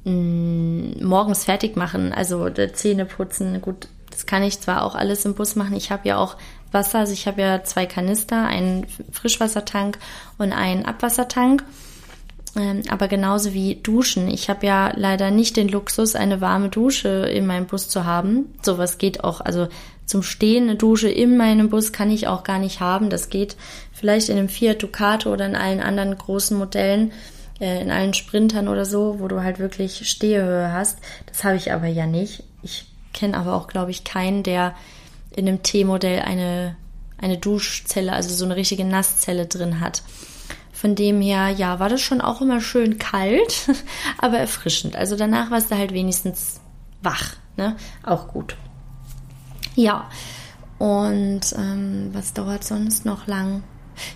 [0.04, 5.24] mh, mm, morgens fertig machen, also Zähne putzen, gut, das kann ich zwar auch alles
[5.24, 5.74] im Bus machen.
[5.74, 6.36] Ich habe ja auch
[6.70, 9.98] Wasser, also ich habe ja zwei Kanister, einen Frischwassertank
[10.38, 11.64] und einen Abwassertank.
[12.54, 14.28] Ähm, aber genauso wie Duschen.
[14.28, 18.54] Ich habe ja leider nicht den Luxus, eine warme Dusche in meinem Bus zu haben.
[18.62, 19.40] Sowas geht auch.
[19.40, 19.68] Also
[20.04, 23.08] zum Stehen eine Dusche in meinem Bus kann ich auch gar nicht haben.
[23.08, 23.56] Das geht
[23.92, 27.12] vielleicht in einem Fiat Ducato oder in allen anderen großen Modellen,
[27.62, 30.98] in allen Sprintern oder so, wo du halt wirklich Stehehöhe hast.
[31.26, 32.42] Das habe ich aber ja nicht.
[32.62, 34.74] Ich kenne aber auch, glaube ich, keinen, der
[35.30, 36.76] in einem T-Modell eine,
[37.18, 40.02] eine Duschzelle, also so eine richtige Nasszelle drin hat.
[40.72, 43.68] Von dem her, ja, war das schon auch immer schön kalt,
[44.18, 44.96] aber erfrischend.
[44.96, 46.60] Also danach warst du halt wenigstens
[47.02, 47.76] wach, ne?
[48.02, 48.56] Auch gut.
[49.76, 50.10] Ja,
[50.78, 53.62] und ähm, was dauert sonst noch lang?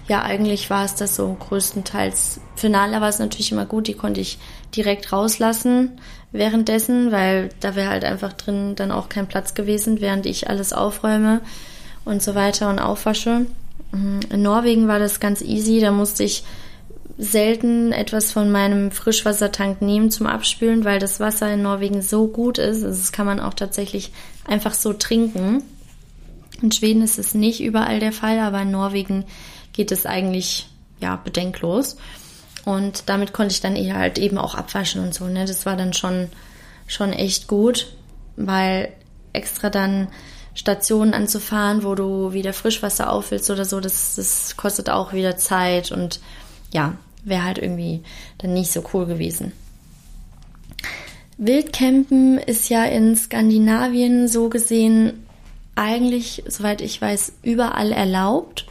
[0.08, 2.40] Ja, eigentlich war es das so größtenteils.
[2.54, 4.38] Finale war es natürlich immer gut, die konnte ich
[4.74, 5.92] direkt rauslassen
[6.32, 10.72] währenddessen, weil da wäre halt einfach drin dann auch kein Platz gewesen, während ich alles
[10.72, 11.40] aufräume
[12.04, 13.46] und so weiter und aufwasche.
[13.92, 14.20] Mhm.
[14.30, 16.44] In Norwegen war das ganz easy, da musste ich
[17.18, 22.58] selten etwas von meinem Frischwassertank nehmen zum Abspülen, weil das Wasser in Norwegen so gut
[22.58, 22.84] ist.
[22.84, 24.12] Also das kann man auch tatsächlich
[24.46, 25.62] einfach so trinken.
[26.60, 29.24] In Schweden ist es nicht überall der Fall, aber in Norwegen
[29.76, 30.68] geht es eigentlich
[31.00, 31.96] ja bedenklos.
[32.64, 35.26] Und damit konnte ich dann eher halt eben auch abwaschen und so.
[35.26, 35.44] Ne?
[35.44, 36.28] Das war dann schon,
[36.88, 37.94] schon echt gut,
[38.36, 38.92] weil
[39.32, 40.08] extra dann
[40.54, 45.92] Stationen anzufahren, wo du wieder Frischwasser auffüllst oder so, das, das kostet auch wieder Zeit
[45.92, 46.18] und
[46.72, 48.02] ja, wäre halt irgendwie
[48.38, 49.52] dann nicht so cool gewesen.
[51.38, 55.26] Wildcampen ist ja in Skandinavien so gesehen
[55.74, 58.66] eigentlich, soweit ich weiß, überall erlaubt.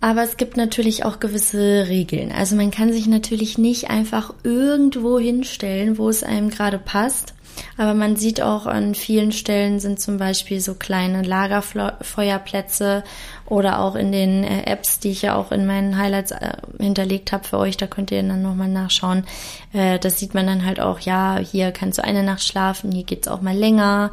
[0.00, 2.30] Aber es gibt natürlich auch gewisse Regeln.
[2.32, 7.34] Also man kann sich natürlich nicht einfach irgendwo hinstellen, wo es einem gerade passt.
[7.76, 13.02] Aber man sieht auch an vielen Stellen sind zum Beispiel so kleine Lagerfeuerplätze
[13.46, 17.32] oder auch in den äh, Apps, die ich ja auch in meinen Highlights äh, hinterlegt
[17.32, 19.24] habe für euch, da könnt ihr dann nochmal nachschauen.
[19.72, 23.04] Äh, das sieht man dann halt auch, ja, hier kannst du eine Nacht schlafen, hier
[23.04, 24.10] geht's auch mal länger.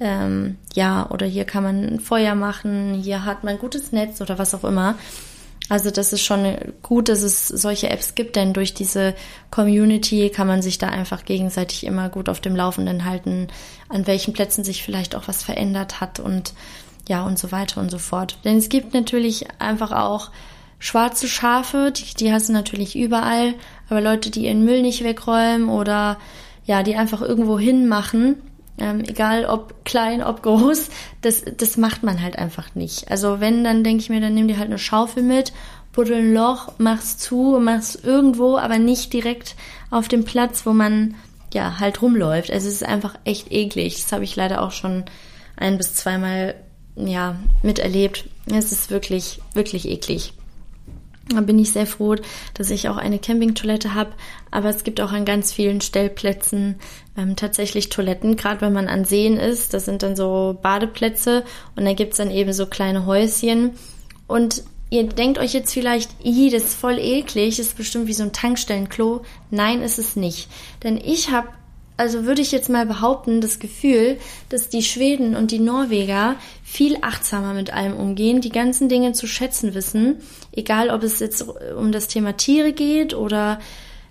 [0.00, 4.20] Ähm, ja, oder hier kann man ein Feuer machen, hier hat man ein gutes Netz
[4.20, 4.96] oder was auch immer.
[5.68, 9.14] Also das ist schon gut, dass es solche Apps gibt, denn durch diese
[9.50, 13.48] Community kann man sich da einfach gegenseitig immer gut auf dem Laufenden halten,
[13.88, 16.52] an welchen Plätzen sich vielleicht auch was verändert hat und
[17.08, 18.38] ja und so weiter und so fort.
[18.44, 20.30] Denn es gibt natürlich einfach auch
[20.78, 23.54] schwarze Schafe, die, die hast du natürlich überall,
[23.88, 26.18] aber Leute, die ihren Müll nicht wegräumen oder
[26.66, 28.36] ja, die einfach irgendwo hinmachen,
[28.78, 30.88] ähm, egal ob klein, ob groß,
[31.20, 33.10] das, das macht man halt einfach nicht.
[33.10, 35.52] Also wenn, dann denke ich mir, dann nimm dir halt eine Schaufel mit,
[35.92, 39.54] buddel ein Loch, mach's zu, mach's irgendwo, aber nicht direkt
[39.90, 41.14] auf dem Platz, wo man
[41.52, 42.50] ja halt rumläuft.
[42.50, 44.02] Also es ist einfach echt eklig.
[44.02, 45.04] Das habe ich leider auch schon
[45.56, 46.56] ein bis zweimal
[46.96, 48.28] ja miterlebt.
[48.46, 50.34] Es ist wirklich, wirklich eklig.
[51.28, 52.16] Da bin ich sehr froh,
[52.52, 54.12] dass ich auch eine Campingtoilette habe.
[54.50, 56.76] Aber es gibt auch an ganz vielen Stellplätzen
[57.16, 59.72] ähm, tatsächlich Toiletten, gerade wenn man an Seen ist.
[59.72, 61.44] Das sind dann so Badeplätze
[61.76, 63.70] und da gibt's dann eben so kleine Häuschen.
[64.26, 68.22] Und ihr denkt euch jetzt vielleicht, i, das ist voll eklig, ist bestimmt wie so
[68.22, 69.22] ein Tankstellenklo.
[69.50, 70.48] Nein, ist es nicht.
[70.82, 71.48] Denn ich habe
[71.96, 74.18] also würde ich jetzt mal behaupten, das Gefühl,
[74.48, 79.26] dass die Schweden und die Norweger viel achtsamer mit allem umgehen, die ganzen Dinge zu
[79.26, 80.16] schätzen wissen,
[80.52, 83.60] egal ob es jetzt um das Thema Tiere geht oder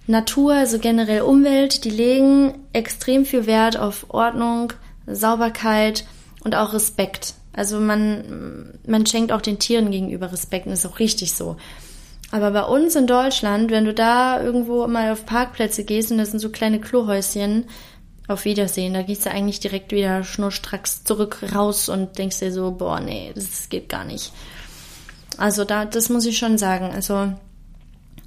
[0.08, 4.74] Natur, also generell Umwelt, die legen extrem viel Wert auf Ordnung,
[5.06, 6.06] Sauberkeit
[6.44, 7.36] und auch Respekt.
[7.54, 11.58] Also man, man schenkt auch den Tieren gegenüber Respekt und ist auch richtig so.
[12.34, 16.32] Aber bei uns in Deutschland, wenn du da irgendwo mal auf Parkplätze gehst und das
[16.32, 17.66] sind so kleine Klohäuschen,
[18.28, 22.72] auf Wiedersehen, da gehst du eigentlich direkt wieder schnurstracks zurück raus und denkst dir so,
[22.72, 24.34] boah, nee, das geht gar nicht.
[25.38, 26.90] Also da, das muss ich schon sagen.
[26.92, 27.34] Also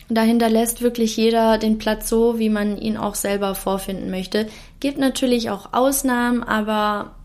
[0.08, 4.46] dahinter lässt wirklich jeder den Platz so, wie man ihn auch selber vorfinden möchte.
[4.78, 7.15] Gibt natürlich auch Ausnahmen, aber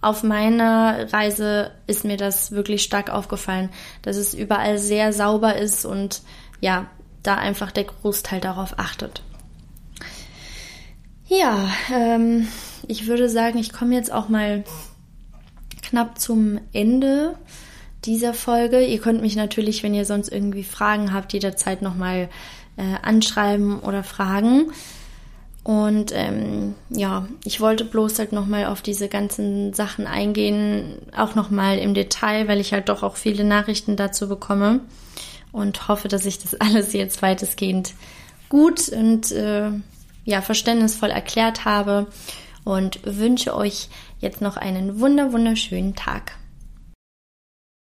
[0.00, 3.70] auf meiner Reise ist mir das wirklich stark aufgefallen,
[4.02, 6.22] dass es überall sehr sauber ist und
[6.60, 6.86] ja,
[7.22, 9.22] da einfach der Großteil darauf achtet.
[11.26, 12.48] Ja, ähm,
[12.86, 14.64] ich würde sagen, ich komme jetzt auch mal
[15.82, 17.34] knapp zum Ende
[18.04, 18.84] dieser Folge.
[18.84, 22.28] Ihr könnt mich natürlich, wenn ihr sonst irgendwie Fragen habt, jederzeit nochmal
[22.76, 24.72] äh, anschreiben oder fragen.
[25.68, 31.76] Und ähm, ja, ich wollte bloß halt nochmal auf diese ganzen Sachen eingehen, auch nochmal
[31.76, 34.80] im Detail, weil ich halt doch auch viele Nachrichten dazu bekomme
[35.52, 37.92] und hoffe, dass ich das alles jetzt weitestgehend
[38.48, 39.68] gut und äh,
[40.24, 42.06] ja, verständnisvoll erklärt habe
[42.64, 43.90] und wünsche euch
[44.20, 46.32] jetzt noch einen wunder wunderschönen Tag.